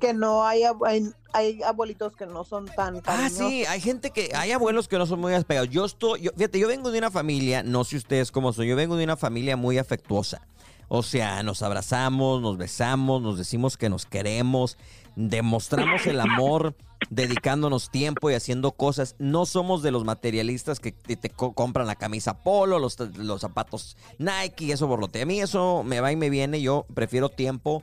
Que 0.00 0.12
no 0.14 0.44
hay, 0.44 0.62
hay, 0.86 1.10
hay 1.32 1.62
abuelitos 1.62 2.14
que 2.16 2.26
no 2.26 2.44
son 2.44 2.66
tan 2.66 3.00
Ah, 3.06 3.28
sí, 3.30 3.64
hay 3.66 3.80
gente 3.80 4.10
que, 4.10 4.30
hay 4.34 4.52
abuelos 4.52 4.88
que 4.88 4.98
no 4.98 5.06
son 5.06 5.20
muy 5.20 5.34
apegados. 5.34 5.70
Yo 5.70 5.84
estoy, 5.84 6.22
yo- 6.22 6.30
fíjate, 6.36 6.58
yo 6.58 6.68
vengo 6.68 6.90
de 6.90 6.98
una 6.98 7.10
familia, 7.10 7.62
no 7.62 7.84
sé 7.84 7.96
ustedes 7.96 8.30
cómo 8.32 8.52
son, 8.52 8.64
yo 8.66 8.76
vengo 8.76 8.96
de 8.96 9.04
una 9.04 9.16
familia 9.16 9.56
muy 9.56 9.78
afectuosa. 9.78 10.46
O 10.88 11.02
sea, 11.02 11.42
nos 11.42 11.62
abrazamos, 11.62 12.42
nos 12.42 12.58
besamos, 12.58 13.22
nos 13.22 13.38
decimos 13.38 13.78
que 13.78 13.88
nos 13.88 14.04
queremos, 14.04 14.76
demostramos 15.16 16.06
el 16.06 16.20
amor 16.20 16.74
dedicándonos 17.10 17.90
tiempo 17.90 18.30
y 18.30 18.34
haciendo 18.34 18.72
cosas. 18.72 19.16
No 19.18 19.46
somos 19.46 19.82
de 19.82 19.90
los 19.90 20.04
materialistas 20.04 20.80
que 20.80 20.92
te, 20.92 21.16
te 21.16 21.30
co- 21.30 21.52
compran 21.54 21.86
la 21.86 21.96
camisa 21.96 22.42
polo, 22.42 22.78
los, 22.78 22.98
los 23.16 23.40
zapatos 23.40 23.96
Nike 24.18 24.66
y 24.66 24.72
eso 24.72 24.86
borlote. 24.86 25.22
A 25.22 25.26
mí 25.26 25.40
eso 25.40 25.82
me 25.82 26.00
va 26.00 26.12
y 26.12 26.16
me 26.16 26.28
viene. 26.30 26.60
Yo 26.60 26.84
prefiero 26.94 27.28
tiempo 27.30 27.82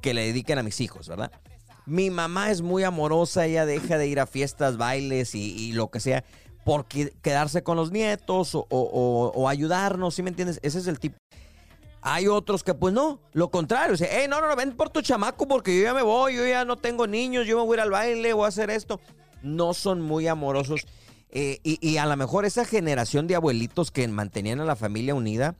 que 0.00 0.14
le 0.14 0.26
dediquen 0.26 0.58
a 0.58 0.62
mis 0.62 0.80
hijos, 0.80 1.08
¿verdad? 1.08 1.30
Mi 1.86 2.10
mamá 2.10 2.50
es 2.50 2.60
muy 2.60 2.84
amorosa, 2.84 3.46
ella 3.46 3.64
deja 3.64 3.96
de 3.96 4.06
ir 4.06 4.20
a 4.20 4.26
fiestas, 4.26 4.76
bailes 4.76 5.34
y, 5.34 5.72
lo 5.72 5.90
que 5.90 6.00
sea 6.00 6.24
por 6.64 6.86
que- 6.86 7.12
quedarse 7.22 7.62
con 7.62 7.76
los 7.76 7.90
nietos 7.90 8.50
o, 8.52 9.48
ayudarnos, 9.48 10.14
¿sí 10.14 10.22
me 10.22 10.30
entiendes? 10.30 10.60
Ese 10.62 10.78
es 10.78 10.86
el 10.86 10.98
tipo. 10.98 11.16
Hay 12.02 12.28
otros 12.28 12.62
que 12.62 12.74
pues 12.74 12.94
no, 12.94 13.20
lo 13.32 13.50
contrario, 13.50 13.96
sea, 13.96 14.08
hey, 14.10 14.26
no, 14.28 14.40
no, 14.40 14.48
no, 14.48 14.54
ven 14.56 14.76
por 14.76 14.90
tu 14.90 15.02
chamaco 15.02 15.48
porque 15.48 15.76
yo 15.76 15.82
ya 15.82 15.94
me 15.94 16.02
voy, 16.02 16.36
yo 16.36 16.46
ya 16.46 16.64
no 16.64 16.76
tengo 16.76 17.06
niños, 17.06 17.46
yo 17.46 17.58
me 17.58 17.64
voy 17.64 17.74
a 17.74 17.76
ir 17.76 17.80
al 17.80 17.90
baile, 17.90 18.32
voy 18.34 18.44
a 18.44 18.48
hacer 18.48 18.70
esto. 18.70 19.00
No 19.42 19.72
son 19.74 20.00
muy 20.00 20.26
amorosos 20.28 20.86
eh, 21.30 21.58
y, 21.62 21.78
y 21.86 21.96
a 21.98 22.06
lo 22.06 22.16
mejor 22.16 22.44
esa 22.44 22.64
generación 22.64 23.26
de 23.26 23.34
abuelitos 23.34 23.90
que 23.90 24.06
mantenían 24.08 24.60
a 24.60 24.64
la 24.64 24.76
familia 24.76 25.14
unida 25.14 25.56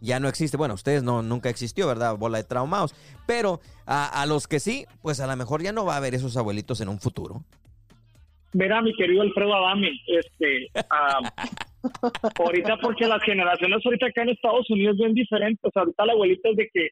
ya 0.00 0.20
no 0.20 0.28
existe. 0.28 0.56
Bueno, 0.56 0.74
ustedes 0.74 1.02
no, 1.02 1.22
nunca 1.22 1.48
existió, 1.50 1.86
¿verdad? 1.86 2.16
Bola 2.16 2.38
de 2.38 2.44
traumados. 2.44 2.94
Pero 3.26 3.60
a, 3.86 4.22
a 4.22 4.26
los 4.26 4.46
que 4.48 4.60
sí, 4.60 4.86
pues 5.02 5.20
a 5.20 5.26
lo 5.26 5.36
mejor 5.36 5.62
ya 5.62 5.72
no 5.72 5.84
va 5.84 5.94
a 5.94 5.96
haber 5.98 6.14
esos 6.14 6.36
abuelitos 6.36 6.80
en 6.80 6.88
un 6.88 6.98
futuro. 7.00 7.44
Verá, 8.52 8.82
mi 8.82 8.92
querido 8.96 9.22
Alfredo 9.22 9.54
Adame, 9.54 9.90
este, 10.08 10.70
ah, 10.90 11.20
ahorita 12.36 12.78
porque 12.78 13.06
las 13.06 13.22
generaciones 13.22 13.78
ahorita 13.84 14.06
acá 14.06 14.22
en 14.22 14.30
Estados 14.30 14.68
Unidos 14.70 14.96
bien 14.96 15.14
diferentes, 15.14 15.70
ahorita 15.72 16.04
la 16.04 16.12
abuelita 16.14 16.48
es 16.50 16.56
de 16.56 16.68
que, 16.74 16.88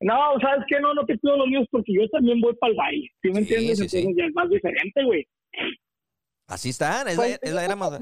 no, 0.00 0.14
¿sabes 0.40 0.64
qué? 0.68 0.80
No, 0.80 0.94
no 0.94 1.04
te 1.04 1.18
pido 1.18 1.36
los 1.36 1.46
míos 1.48 1.66
porque 1.70 1.92
yo 1.92 2.08
también 2.08 2.40
voy 2.40 2.54
para 2.56 2.70
el 2.70 2.76
baile, 2.78 3.10
¿sí 3.20 3.28
me 3.28 3.34
Sí, 3.34 3.40
entiendes? 3.40 3.76
sí, 3.78 3.84
Entonces 3.84 4.04
sí. 4.04 4.14
ya 4.16 4.24
es 4.24 4.34
más 4.34 4.48
diferente, 4.48 5.04
güey. 5.04 5.26
Así 6.46 6.70
están, 6.70 7.06
es, 7.08 7.16
Pues, 7.16 7.30
la, 7.30 7.38
es 7.42 7.52
la 7.54 7.64
era 7.66 7.76
más... 7.76 8.00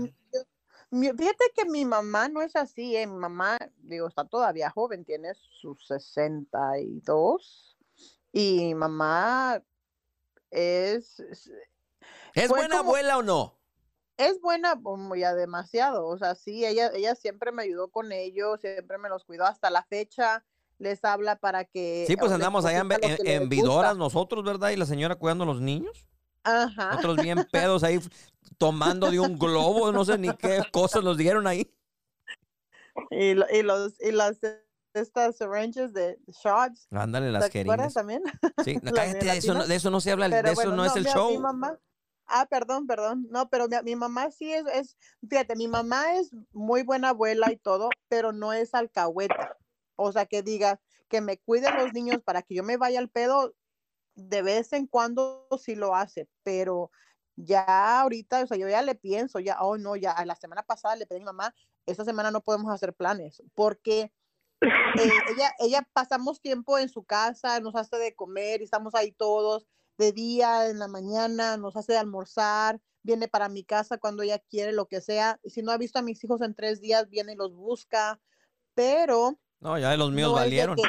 Fíjate 0.91 1.45
que 1.55 1.65
mi 1.67 1.85
mamá 1.85 2.29
no 2.29 2.43
es 2.43 2.57
así, 2.57 2.97
¿eh? 2.97 3.07
Mi 3.07 3.17
mamá, 3.17 3.59
digo, 3.79 4.09
está 4.09 4.25
todavía 4.25 4.71
joven, 4.71 5.05
tiene 5.05 5.33
sus 5.35 5.87
62 5.87 7.77
y 8.33 8.75
mamá 8.75 9.63
es, 10.51 11.21
es- 11.21 11.51
¿Es 12.35 12.49
fue 12.49 12.59
buena 12.61 12.79
como- 12.79 12.91
abuela 12.91 13.19
o 13.19 13.23
no? 13.23 13.57
es 14.17 14.39
buena 14.41 14.79
como 14.83 15.17
ya 15.17 15.35
demasiado, 15.35 16.07
o 16.07 16.19
sea, 16.19 16.35
sí, 16.35 16.67
ella, 16.67 16.91
ella 16.95 17.15
siempre 17.15 17.53
me 17.53 17.63
ayudó 17.63 17.89
con 17.91 18.13
ellos, 18.13 18.61
siempre 18.61 18.99
me 18.99 19.09
los 19.09 19.25
cuidó 19.25 19.47
hasta 19.47 19.71
la 19.71 19.83
fecha, 19.85 20.45
les 20.79 21.03
habla 21.07 21.37
para 21.37 21.65
que... 21.65 22.05
Sí, 22.07 22.17
pues 22.17 22.31
andamos 22.33 22.65
allá 22.67 22.81
en, 22.81 22.93
en, 22.93 23.27
en. 23.27 23.49
Vidoras 23.49 23.97
nosotros, 23.97 24.45
¿verdad? 24.45 24.71
Y 24.71 24.77
la 24.77 24.85
señora 24.87 25.15
cuidando 25.17 25.45
a 25.45 25.47
los 25.47 25.61
niños. 25.63 26.07
Ajá. 26.45 26.97
Otros 26.97 27.17
bien 27.17 27.47
pedos 27.51 27.83
ahí 27.83 28.01
tomando 28.59 29.11
de 29.11 29.21
un 29.21 29.39
globo, 29.39 29.93
no 29.93 30.05
sé 30.05 30.19
ni 30.19 30.35
qué 30.37 30.63
cosas 30.73 31.03
nos 31.05 31.17
dieron 31.17 31.47
ahí. 31.47 31.73
Y, 33.11 33.35
lo- 33.35 33.47
y 33.51 33.63
los, 33.63 34.01
y 34.01 34.13
las, 34.13 34.39
estas 34.95 35.37
syringes 35.37 35.93
de 35.93 36.19
shots, 36.27 36.89
Ándale, 36.91 37.31
las 37.31 37.51
¿te 37.51 37.61
acuerdas 37.61 37.95
jeringas. 37.95 37.95
también? 37.95 38.23
Sí, 38.65 38.75
no, 38.75 38.81
las 38.91 38.95
cállate, 38.95 39.27
de 39.27 39.37
eso, 39.37 39.55
no, 39.55 39.67
de 39.67 39.75
eso 39.75 39.91
no 39.91 40.01
se 40.01 40.13
habla, 40.13 40.29
de 40.29 40.41
eso 40.41 40.55
bueno, 40.55 40.77
no, 40.77 40.85
es 40.85 40.97
el 40.97 41.05
mira, 41.05 41.15
show. 41.15 41.31
Mi 41.31 41.39
mamá, 41.39 41.79
ah, 42.27 42.47
perdón, 42.51 42.87
perdón. 42.87 43.27
No, 43.31 43.49
pero 43.49 43.69
mi, 43.69 43.77
mi 43.85 43.97
mamá 43.97 44.31
sí 44.31 44.53
es, 44.53 44.65
es, 44.75 44.97
fíjate, 45.29 45.57
mi 45.57 45.69
mamá 45.69 46.15
es 46.15 46.31
muy 46.53 46.83
buena 46.83 47.11
abuela 47.11 47.53
y 47.53 47.57
todo, 47.57 47.91
pero 48.09 48.33
no 48.33 48.53
es 48.53 48.75
alcahueta. 48.75 49.57
O 49.97 50.13
sea, 50.13 50.27
que 50.27 50.43
diga 50.43 50.81
que 51.09 51.21
me 51.21 51.39
cuiden 51.39 51.77
los 51.77 51.93
niños 51.93 52.21
para 52.23 52.43
que 52.43 52.55
yo 52.55 52.63
me 52.63 52.77
vaya 52.77 52.99
al 52.99 53.09
pedo, 53.09 53.55
de 54.29 54.43
vez 54.43 54.73
en 54.73 54.87
cuando 54.87 55.47
sí 55.59 55.75
lo 55.75 55.95
hace, 55.95 56.29
pero 56.43 56.91
ya 57.37 58.01
ahorita, 58.01 58.43
o 58.43 58.47
sea, 58.47 58.57
yo 58.57 58.69
ya 58.69 58.83
le 58.83 58.95
pienso, 58.95 59.39
ya, 59.39 59.59
oh 59.61 59.79
no, 59.79 59.97
ya 59.97 60.13
a 60.13 60.25
la 60.27 60.37
semana 60.37 60.63
pasada 60.63 60.97
le 60.97 61.07
pedí 61.07 61.19
a 61.19 61.21
mi 61.21 61.25
mamá, 61.27 61.55
esta 61.87 62.05
semana 62.05 62.31
no 62.31 62.43
podemos 62.43 62.73
hacer 62.73 62.95
planes, 62.95 63.43
porque 63.55 64.13
eh, 64.61 64.61
ella, 65.39 65.53
ella 65.59 65.89
pasamos 65.93 66.41
tiempo 66.41 66.79
en 66.79 66.89
su 66.89 67.05
casa, 67.05 67.61
nos 67.61 67.75
hace 67.77 67.97
de 67.97 68.15
comer 68.15 68.61
y 68.61 68.65
estamos 68.65 68.95
ahí 68.95 69.13
todos, 69.13 69.67
de 69.99 70.13
día, 70.13 70.69
en 70.69 70.79
la 70.79 70.89
mañana, 70.89 71.57
nos 71.57 71.77
hace 71.77 71.93
de 71.93 71.99
almorzar, 71.99 72.81
viene 73.03 73.29
para 73.29 73.49
mi 73.49 73.65
casa 73.65 73.99
cuando 73.99 74.23
ella 74.23 74.39
quiere, 74.39 74.73
lo 74.73 74.87
que 74.87 75.01
sea. 75.01 75.39
Si 75.45 75.63
no 75.63 75.73
ha 75.73 75.79
visto 75.79 75.99
a 75.99 76.03
mis 76.03 76.23
hijos 76.25 76.41
en 76.41 76.55
tres 76.55 76.81
días, 76.81 77.09
viene 77.09 77.33
y 77.33 77.37
los 77.37 77.55
busca, 77.55 78.19
pero 78.75 79.39
No, 79.61 79.79
ya 79.79 79.97
los 79.97 80.11
míos 80.11 80.33
no 80.33 80.39
es, 80.39 80.45
de 80.45 80.47
valieron. 80.47 80.77
que, 80.77 80.83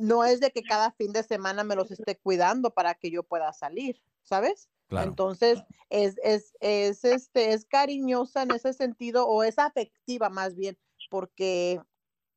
no 0.00 0.24
es 0.24 0.40
de 0.40 0.50
que 0.50 0.62
cada 0.62 0.92
fin 0.92 1.12
de 1.12 1.22
semana 1.22 1.64
me 1.64 1.76
los 1.76 1.90
esté 1.90 2.16
cuidando 2.18 2.70
para 2.70 2.94
que 2.94 3.10
yo 3.10 3.22
pueda 3.22 3.52
salir, 3.52 4.00
¿sabes? 4.22 4.68
Claro. 4.88 5.08
Entonces, 5.08 5.62
es, 5.90 6.16
es, 6.22 6.52
es, 6.60 7.04
este, 7.04 7.52
es 7.52 7.64
cariñosa 7.64 8.42
en 8.42 8.52
ese 8.52 8.72
sentido, 8.72 9.26
o 9.26 9.42
es 9.42 9.58
afectiva 9.58 10.28
más 10.28 10.54
bien, 10.54 10.78
porque 11.10 11.80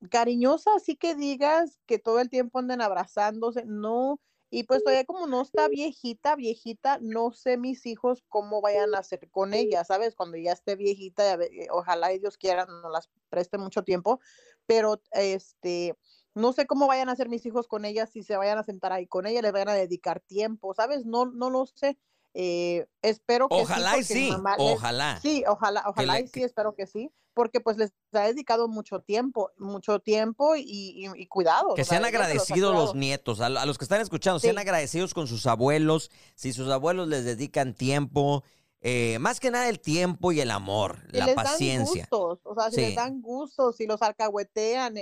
cariñosa, 0.10 0.76
así 0.76 0.96
que 0.96 1.16
digas 1.16 1.80
que 1.86 2.00
todo 2.00 2.20
el 2.20 2.30
tiempo 2.30 2.60
anden 2.60 2.82
abrazándose, 2.82 3.66
no. 3.66 4.20
Y 4.50 4.64
pues 4.64 4.82
todavía 4.82 5.04
como 5.04 5.28
no 5.28 5.42
está 5.42 5.68
viejita, 5.68 6.38
viejita, 6.38 7.00
no 7.02 7.32
sé 7.32 7.58
mis 7.58 7.86
hijos 7.86 8.24
cómo 8.30 8.62
vayan 8.62 8.96
a 8.96 9.00
hacer 9.00 9.30
con 9.30 9.54
ella, 9.54 9.84
¿sabes? 9.84 10.16
Cuando 10.16 10.38
ya 10.38 10.54
esté 10.54 10.78
viejita, 10.78 11.34
eh, 11.34 11.68
ojalá 11.70 12.14
y 12.14 12.20
Dios 12.20 12.38
quiera, 12.38 12.66
no 12.66 12.90
las 12.90 13.10
preste 13.30 13.58
mucho 13.58 13.84
tiempo, 13.84 14.22
pero 14.66 15.02
este, 15.12 15.98
no 16.38 16.54
sé 16.54 16.66
cómo 16.68 16.88
vayan 16.88 17.10
a 17.10 17.14
hacer 17.14 17.30
mis 17.30 17.46
hijos 17.46 17.68
con 17.68 17.84
ella, 17.86 18.06
si 18.06 18.24
se 18.24 18.38
vayan 18.38 18.58
a 18.58 18.64
sentar 18.64 18.94
ahí 18.94 19.08
con 19.08 19.26
ella, 19.26 19.42
le 19.42 19.52
vayan 19.52 19.70
a 19.70 19.74
dedicar 19.74 20.20
tiempo, 20.22 20.74
¿sabes? 20.74 21.06
No, 21.06 21.26
no 21.26 21.50
lo 21.50 21.66
sé. 21.66 21.98
Eh, 22.34 22.86
espero 23.02 23.50
que 23.50 23.56
Ojalá 23.56 23.98
y 23.98 24.04
sí, 24.04 24.30
les- 24.30 24.40
ojalá. 24.58 25.20
Sí, 25.22 25.44
ojalá, 25.48 25.84
ojalá 25.88 26.20
y 26.20 26.28
sí, 26.28 26.44
espero 26.44 26.76
que 26.76 26.86
sí, 26.86 27.10
porque 27.34 27.60
pues 27.60 27.78
les 27.78 27.94
ha 28.14 28.22
dedicado 28.28 28.68
mucho 28.68 29.00
tiempo, 29.00 29.52
mucho 29.58 30.00
tiempo 30.00 30.56
y, 30.56 30.62
y- 30.64 31.08
y 31.16 31.28
cuidado. 31.28 31.74
Que 31.74 31.84
sean 31.84 32.02
los 32.04 32.10
agradecidos 32.10 32.74
los 32.74 32.92
cuidado. 32.92 32.94
nietos, 32.96 33.42
a, 33.42 33.50
los 33.66 33.78
que 33.80 33.86
están 33.86 34.02
escuchando, 34.02 34.40
sean 34.40 34.56
Sí. 34.56 34.62
agradecidos 34.62 35.14
con 35.16 35.26
sus 35.28 35.48
abuelos, 35.48 36.12
si 36.36 36.54
sus 36.54 36.70
abuelos 36.70 37.08
les 37.08 37.26
dedican 37.26 37.74
tiempo, 37.74 38.44
eh, 38.82 39.18
más 39.20 39.40
que 39.40 39.50
nada 39.50 39.68
el 39.70 39.80
tiempo 39.80 40.32
y 40.32 40.40
el 40.40 40.52
amor, 40.52 41.00
Y 41.12 41.18
la 41.18 41.26
les 41.28 41.36
paciencia. 41.36 42.08
dan 42.12 42.20
gustos, 42.36 42.40
o 42.44 42.54
sea, 42.54 42.70
si 42.70 42.76
Sí. 42.76 42.82
les 42.82 42.96
dan 42.96 43.22
gustos, 43.22 43.76
si 43.78 43.88
los 43.88 44.02
alcahuetean, 44.04 44.96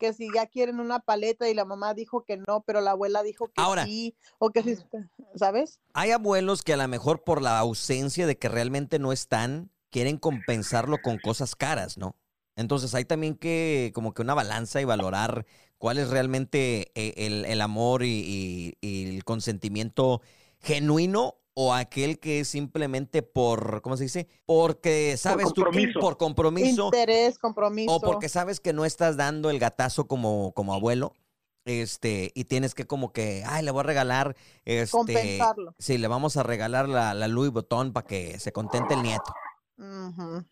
que 0.00 0.12
si 0.14 0.26
ya 0.34 0.46
quieren 0.46 0.80
una 0.80 0.98
paleta 0.98 1.48
y 1.48 1.54
la 1.54 1.64
mamá 1.64 1.94
dijo 1.94 2.24
que 2.24 2.36
no, 2.38 2.62
pero 2.66 2.80
la 2.80 2.92
abuela 2.92 3.22
dijo 3.22 3.46
que 3.48 3.52
Ahora- 3.62 3.84
sí, 3.84 4.16
o 4.38 4.50
que 4.50 4.62
sí, 4.64 4.74
¿sabes? 5.36 5.78
Hay 5.92 6.10
abuelos 6.10 6.62
que 6.62 6.72
a 6.72 6.76
lo 6.76 6.88
mejor 6.88 7.22
por 7.22 7.40
la 7.42 7.58
ausencia 7.60 8.26
de 8.26 8.36
que 8.38 8.48
realmente 8.48 8.98
no 8.98 9.12
están, 9.12 9.70
quieren 9.90 10.16
compensarlo 10.16 10.96
con 11.02 11.18
cosas 11.18 11.54
caras, 11.54 11.98
¿no? 11.98 12.16
Entonces 12.56 12.94
hay 12.94 13.04
también 13.04 13.36
que 13.36 13.92
como 13.94 14.12
que 14.14 14.22
una 14.22 14.34
balanza 14.34 14.80
y 14.80 14.84
valorar 14.84 15.46
cuál 15.78 15.98
es 15.98 16.08
realmente 16.10 16.90
eh, 16.94 17.14
el, 17.26 17.44
el 17.44 17.60
amor 17.60 18.02
y, 18.02 18.08
y- 18.08 18.78
y 18.80 19.16
el 19.16 19.24
consentimiento 19.24 20.20
genuino 20.60 21.36
o 21.54 21.74
aquel 21.74 22.18
que 22.18 22.40
es 22.40 22.48
simplemente 22.48 23.22
por, 23.22 23.82
¿cómo 23.82 23.96
se 23.96 24.04
dice? 24.04 24.28
Porque 24.46 25.16
sabes 25.16 25.46
tú 25.52 25.62
que 25.62 25.62
compromiso. 25.64 26.00
por 26.00 26.16
compromiso 26.16 26.84
Interés, 26.86 27.38
compromiso. 27.38 27.92
o 27.92 28.00
porque 28.00 28.28
sabes 28.28 28.60
que 28.60 28.72
no 28.72 28.84
estás 28.84 29.16
dando 29.16 29.50
el 29.50 29.58
gatazo 29.58 30.06
como, 30.06 30.52
como 30.52 30.74
abuelo. 30.74 31.12
Este, 31.66 32.30
y 32.34 32.44
tienes 32.44 32.74
que 32.74 32.86
como 32.86 33.12
que, 33.12 33.42
ay, 33.46 33.62
le 33.64 33.70
voy 33.70 33.80
a 33.80 33.84
regalar, 33.84 34.34
este, 34.64 34.90
Compensarlo. 34.96 35.74
sí, 35.78 35.98
le 35.98 36.08
vamos 36.08 36.36
a 36.38 36.42
regalar 36.42 36.88
la, 36.88 37.12
la 37.12 37.28
Louis 37.28 37.50
Vuitton 37.52 37.92
para 37.92 38.06
que 38.06 38.38
se 38.38 38.50
contente 38.50 38.94
el 38.94 39.02
nieto. 39.02 39.32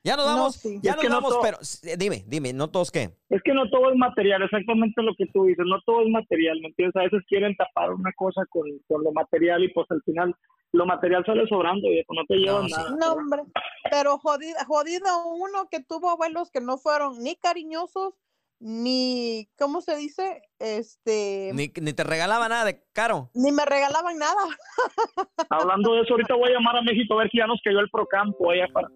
Ya 0.05 0.17
nos 0.17 0.27
No, 0.27 0.35
vamos, 0.37 0.55
sí. 0.57 0.79
ya 0.83 0.93
Es 0.93 0.97
nos 0.99 1.09
no 1.11 1.21
vamos, 1.21 1.39
pero 1.43 1.59
dime, 1.99 2.25
dime, 2.27 2.53
no 2.53 2.69
todos 2.71 2.91
qué. 2.91 3.11
Es 3.29 3.43
que 3.43 3.53
no 3.53 3.69
todo 3.71 3.91
es 3.91 3.97
material, 3.97 4.43
exactamente 4.43 5.03
lo 5.03 5.15
que 5.17 5.27
tú 5.33 5.45
dices, 5.45 5.65
no 5.69 5.81
todo 5.85 6.03
es 6.03 6.09
material, 6.11 6.61
¿me 6.61 6.69
entiendes? 6.69 6.97
A 6.97 7.05
veces 7.05 7.23
quieren 7.29 7.55
tapar 7.57 7.93
una 7.93 8.13
cosa 8.17 8.43
con, 8.49 8.65
con 8.87 9.03
lo 9.05 9.13
material 9.13 9.63
y 9.65 9.73
pues 9.73 9.87
al 9.91 10.03
final 10.03 10.35
lo 10.73 10.85
material 10.87 11.25
sale 11.25 11.47
sobrando 11.49 11.87
y 11.89 12.05
no 12.11 12.25
te 12.27 12.37
llevan 12.37 12.63
No, 12.63 12.69
sí. 12.69 12.75
nada. 12.77 12.91
No, 12.99 13.13
hombre, 13.15 13.43
pero 13.91 14.19
jodido, 14.19 14.57
jodido 14.67 15.27
uno 15.29 15.69
que 15.71 15.81
tuvo 15.83 16.11
abuelos 16.11 16.51
que 16.51 16.61
no 16.61 16.77
fueron 16.79 17.23
ni 17.23 17.37
cariñosos, 17.37 18.15
ni, 18.61 19.49
¿cómo 19.59 19.81
se 19.81 19.97
dice? 19.97 20.43
Este, 20.59 21.51
ni, 21.55 21.69
Ni, 21.69 21.73
ni 21.81 21.93
te 21.93 22.03
regalaba 22.05 22.49
nada 22.49 22.65
de 22.65 22.83
caro. 22.93 23.31
me 23.35 23.65
regalaban 23.65 24.19
nada. 24.19 24.43
Hablando 25.51 25.95
de 25.95 26.03
eso, 26.03 26.15
ahorita 26.15 26.35
voy 26.35 26.51
a 26.51 26.55
llamar 26.55 26.77
a 26.77 26.83
México 26.83 27.15
a 27.15 27.19
ver 27.19 27.31
si 27.31 27.39
ya 27.39 27.47
nos 27.47 27.61
cayó 27.65 27.79
el 27.81 27.91
procampo 27.91 28.51
allá 28.51 28.67
para... 28.73 28.89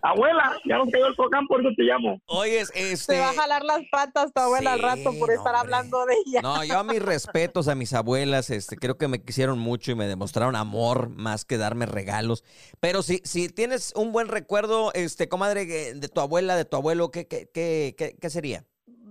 Abuela, 0.09 0.55
ya 0.65 0.77
nos 0.77 0.89
cayó 0.91 1.07
el 1.07 1.15
cocán, 1.15 1.47
por 1.47 1.61
eso 1.61 1.69
te 1.75 1.83
llamo. 1.83 2.19
Oyes, 2.27 2.71
este... 2.75 3.13
Te 3.13 3.19
va 3.19 3.29
a 3.29 3.33
jalar 3.33 3.63
las 3.63 3.81
patas 3.91 4.31
tu 4.33 4.39
abuela 4.41 4.73
al 4.73 4.79
rato 4.81 5.03
por 5.19 5.29
no, 5.29 5.35
estar 5.35 5.55
hombre. 5.55 5.57
hablando 5.75 6.05
de 6.05 6.15
ella. 6.25 6.41
No, 6.41 6.63
yo 6.63 6.79
a 6.79 6.83
mis 6.83 7.01
respetos 7.01 7.67
a 7.67 7.75
mis 7.75 7.93
abuelas, 7.93 8.49
este, 8.49 8.75
creo 8.77 8.97
que 8.97 9.07
me 9.07 9.21
quisieron 9.23 9.57
mucho 9.59 9.91
y 9.91 9.95
me 9.95 10.07
demostraron 10.07 10.55
amor 10.55 11.09
más 11.09 11.45
que 11.45 11.57
darme 11.57 11.85
regalos. 11.85 12.43
Pero 12.79 13.01
si, 13.03 13.21
si 13.23 13.49
tienes 13.49 13.93
un 13.95 14.11
buen 14.11 14.27
recuerdo, 14.27 14.91
este, 14.93 15.27
comadre, 15.29 15.65
que- 15.67 15.93
de 15.95 16.07
tu 16.07 16.21
abuela, 16.21 16.55
de 16.55 16.65
tu 16.65 16.77
abuelo, 16.77 17.11
¿qué, 17.11 17.27
qué, 17.27 17.49
qué, 17.53 17.95
qué, 17.97 18.15
qué 18.19 18.29
sería? 18.29 18.65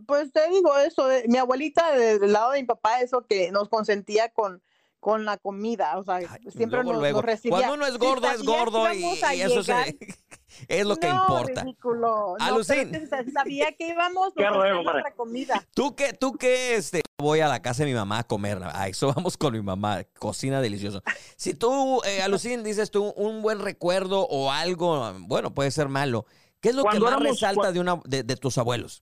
Pues 0.06 0.32
te 0.32 0.48
digo 0.50 0.76
eso, 0.78 1.06
de- 1.06 1.24
mi 1.28 1.38
abuelita 1.38 1.92
de- 1.96 2.18
del 2.18 2.32
lado 2.32 2.52
de 2.52 2.60
mi 2.60 2.66
papá, 2.66 3.00
eso 3.00 3.22
que 3.28 3.50
nos 3.50 3.68
consentía 3.68 4.28
con, 4.28 4.62
con 5.00 5.24
la 5.24 5.36
comida, 5.38 5.98
o 5.98 6.02
sea, 6.04 6.18
siempre 6.50 6.82
Luego, 6.82 6.92
nos, 6.92 7.00
luego. 7.00 7.18
nos 7.18 7.24
recibía. 7.24 7.56
Cuando 7.58 7.74
uno 7.74 7.86
es 7.86 7.98
gordo, 7.98 8.30
es 8.30 8.42
gordo 8.42 8.92
y, 8.92 9.04
y 9.04 9.40
eso 9.42 9.62
se- 9.62 9.98
es 10.68 10.86
lo 10.86 10.96
que 10.96 11.08
importa. 11.08 11.62
ridículo. 11.62 12.36
No, 12.38 12.44
Alucín. 12.44 12.90
sabía 13.32 13.72
que 13.72 13.88
íbamos 13.88 14.32
Qué 14.36 14.46
ruego, 14.48 14.82
nuestra 14.82 15.12
comida. 15.14 15.62
¿Tú 15.74 15.94
qué, 15.96 16.12
tú 16.12 16.32
qué, 16.34 16.74
este, 16.76 17.00
voy 17.18 17.40
a 17.40 17.48
la 17.48 17.60
casa 17.62 17.84
de 17.84 17.90
mi 17.90 17.94
mamá 17.96 18.20
a 18.20 18.24
comer? 18.24 18.58
A 18.62 18.88
eso 18.88 19.12
vamos 19.14 19.36
con 19.36 19.52
mi 19.52 19.62
mamá, 19.62 20.02
cocina 20.18 20.60
delicioso. 20.60 21.02
Si 21.36 21.54
tú, 21.54 22.00
eh, 22.06 22.22
Alucín, 22.22 22.62
dices 22.64 22.90
tú 22.90 23.12
un 23.16 23.42
buen 23.42 23.60
recuerdo 23.60 24.26
o 24.28 24.50
algo, 24.50 25.12
bueno, 25.20 25.52
puede 25.54 25.70
ser 25.70 25.88
malo, 25.88 26.26
¿qué 26.60 26.70
es 26.70 26.74
lo 26.74 26.82
Cuando 26.82 27.00
que 27.06 27.10
más 27.10 27.20
éramos- 27.20 27.40
resalta 27.40 27.72
de, 27.72 27.80
una, 27.80 28.00
de, 28.04 28.22
de 28.22 28.36
tus 28.36 28.58
abuelos? 28.58 29.00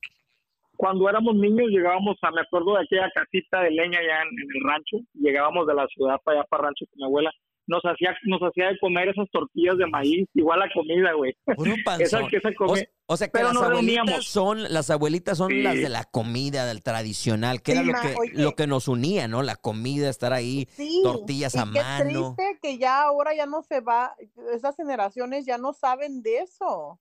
Cuando 0.75 1.07
éramos 1.07 1.35
niños 1.35 1.67
llegábamos 1.69 2.17
a, 2.23 2.31
me 2.31 2.41
acuerdo 2.41 2.73
de 2.73 2.81
aquella 2.83 3.09
casita 3.13 3.61
de 3.61 3.69
leña 3.71 3.99
allá 3.99 4.21
en, 4.23 4.27
en 4.29 4.49
el 4.55 4.69
rancho, 4.69 4.97
llegábamos 5.13 5.67
de 5.67 5.75
la 5.75 5.85
ciudad 5.87 6.15
para 6.25 6.39
allá 6.39 6.47
para 6.49 6.61
el 6.61 6.65
rancho 6.67 6.85
con 6.89 6.97
mi 6.97 7.05
abuela, 7.05 7.31
nos 7.67 7.81
hacía, 7.83 8.15
nos 8.25 8.41
hacía 8.41 8.67
de 8.69 8.79
comer 8.79 9.09
esas 9.09 9.29
tortillas 9.31 9.77
de 9.77 9.87
maíz, 9.87 10.27
igual 10.33 10.59
la 10.59 10.69
comida, 10.73 11.13
güey. 11.13 11.35
Puro 11.55 11.71
Esa 11.75 11.83
panzón. 12.19 12.27
que 12.29 12.39
se 12.41 12.49
O, 12.49 12.53
come. 12.55 12.89
o 13.05 13.17
sea 13.17 13.27
que 13.27 13.31
Pero 13.31 13.47
las 13.53 13.57
abuelitas 13.57 13.85
reuníamos. 14.05 14.25
son, 14.27 14.63
las 14.73 14.89
abuelitas 14.89 15.37
son 15.37 15.49
Sí. 15.51 15.61
las 15.61 15.75
de 15.75 15.89
la 15.89 16.03
comida, 16.03 16.65
del 16.65 16.83
tradicional, 16.83 17.61
que 17.61 17.71
era 17.73 17.83
lo 17.83 17.93
que, 17.93 18.15
oye. 18.19 18.31
lo 18.33 18.55
que 18.55 18.67
nos 18.67 18.87
unía, 18.87 19.27
¿no? 19.27 19.41
La 19.43 19.55
comida, 19.55 20.09
estar 20.09 20.33
ahí, 20.33 20.67
Sí, 20.75 21.01
tortillas 21.03 21.55
y 21.55 21.59
a 21.59 21.63
qué 21.63 21.69
mano. 21.79 22.35
triste 22.35 22.59
que 22.61 22.77
ya 22.77 23.03
ahora 23.03 23.33
ya 23.35 23.45
no 23.45 23.61
se 23.63 23.79
va, 23.81 24.15
esas 24.53 24.75
generaciones 24.75 25.45
ya 25.45 25.57
no 25.57 25.73
saben 25.73 26.21
de 26.21 26.39
eso. 26.39 26.99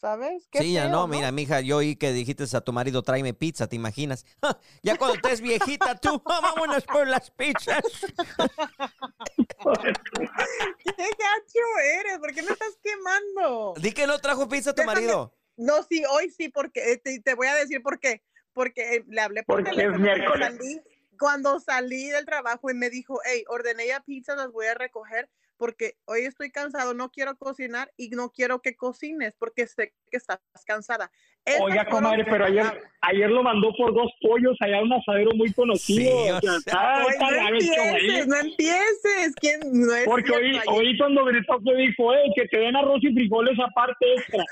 ¿Sabes? 0.00 0.46
Qué 0.52 0.60
Sí, 0.60 0.74
ya 0.74 0.82
feo, 0.82 0.90
no, 0.92 1.08
mira, 1.08 1.32
mija, 1.32 1.60
yo 1.60 1.78
oí 1.78 1.96
que 1.96 2.12
dijiste 2.12 2.44
a 2.56 2.60
tu 2.60 2.72
marido, 2.72 3.02
tráeme 3.02 3.34
pizza, 3.34 3.66
¿te 3.68 3.74
imaginas? 3.76 4.24
Ya 4.82 4.96
cuando 4.96 5.16
estés 5.16 5.40
viejita 5.40 5.96
tú, 5.96 6.22
vámonos 6.24 6.84
por 6.84 7.06
las 7.08 7.30
pizzas. 7.32 7.82
¿Qué 9.38 10.92
gacho 10.96 11.66
eres? 12.00 12.18
¿Por 12.18 12.32
qué 12.32 12.42
me 12.42 12.52
estás 12.52 12.78
quemando? 12.82 13.74
Di 13.80 13.92
que 13.92 14.06
no 14.06 14.18
trajo 14.18 14.48
pizza 14.48 14.70
a 14.70 14.74
tu 14.74 14.82
Déjame- 14.82 14.94
marido. 14.94 15.34
No, 15.56 15.82
sí, 15.82 16.04
hoy 16.08 16.30
sí, 16.30 16.48
porque 16.48 16.92
eh, 16.92 16.98
te, 16.98 17.20
te 17.20 17.34
voy 17.34 17.48
a 17.48 17.54
decir 17.56 17.82
por 17.82 17.98
qué. 17.98 18.22
Porque 18.52 18.96
eh, 18.96 19.04
le 19.08 19.20
hablé 19.20 19.42
por 19.42 19.56
Porque 19.56 19.70
es 19.70 19.76
teléfono 19.76 20.04
cuando 20.04 20.16
miércoles. 20.16 20.48
salí, 20.48 20.80
cuando 21.18 21.60
salí 21.60 22.08
del 22.10 22.24
trabajo 22.24 22.70
y 22.70 22.74
me 22.74 22.90
dijo, 22.90 23.18
hey, 23.24 23.44
ordené 23.48 23.88
ya 23.88 23.98
pizza, 24.00 24.36
las 24.36 24.52
voy 24.52 24.66
a 24.66 24.74
recoger 24.74 25.28
porque 25.58 25.98
hoy 26.06 26.22
estoy 26.22 26.50
cansado, 26.50 26.94
no 26.94 27.10
quiero 27.10 27.36
cocinar 27.36 27.92
y 27.96 28.10
no 28.10 28.30
quiero 28.30 28.62
que 28.62 28.76
cocines 28.76 29.34
porque 29.38 29.66
sé 29.66 29.94
que 30.10 30.16
estás 30.16 30.40
cansada. 30.66 31.10
Oiga, 31.60 31.84
comadre, 31.86 32.24
pero 32.24 32.44
ayer, 32.46 32.64
ayer 33.00 33.30
lo 33.30 33.42
mandó 33.42 33.72
por 33.76 33.94
dos 33.94 34.10
pollos 34.20 34.56
allá 34.60 34.78
a 34.78 34.82
un 34.82 34.92
asadero 34.92 35.30
muy 35.34 35.52
conocido. 35.52 36.00
Sí, 36.00 36.30
o 36.30 36.36
o 36.36 36.40
sea, 36.40 36.56
está- 36.56 37.04
está 37.08 37.24
no 37.24 37.30
raro 37.36 37.56
el 37.56 37.62
empieces, 37.62 38.26
no 38.26 38.36
empieces. 38.36 39.34
¿Quién? 39.40 39.60
No 39.72 39.94
es 39.94 40.04
Porque 40.06 40.34
ayer- 40.34 40.62
oí 40.68 40.96
cuando 40.98 41.24
gritó 41.24 41.58
que 41.64 41.74
dijo, 41.76 42.12
eh, 42.14 42.18
que 42.36 42.46
te 42.48 42.58
den 42.58 42.76
arroz 42.76 42.98
y 43.02 43.12
frijoles 43.14 43.58
aparte 43.58 44.04
extra. 44.16 44.44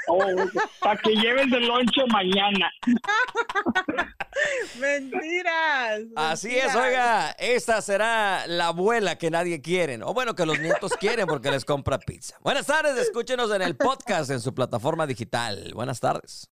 para 0.80 1.00
que 1.00 1.10
lleves 1.16 1.50
de 1.50 1.60
lonche 1.60 2.02
mañana. 2.12 2.70
Mentiras. 4.80 6.00
Así 6.14 6.54
es, 6.56 6.74
oiga, 6.74 7.30
esta 7.38 7.80
será 7.80 8.46
la 8.46 8.68
abuela 8.68 9.16
que 9.16 9.30
nadie 9.30 9.60
quiere, 9.62 9.98
o 10.02 10.12
bueno, 10.12 10.34
que 10.34 10.44
los 10.46 10.58
nietos 10.60 10.92
quieren 10.98 11.26
porque 11.26 11.50
les 11.50 11.64
compra 11.64 11.98
pizza. 11.98 12.36
Buenas 12.42 12.66
tardes, 12.66 12.96
escúchenos 12.98 13.50
en 13.54 13.62
el 13.62 13.76
podcast 13.76 14.30
en 14.30 14.40
su 14.40 14.54
plataforma 14.54 15.06
digital. 15.06 15.70
Buenas 15.74 16.00
tardes. 16.00 16.50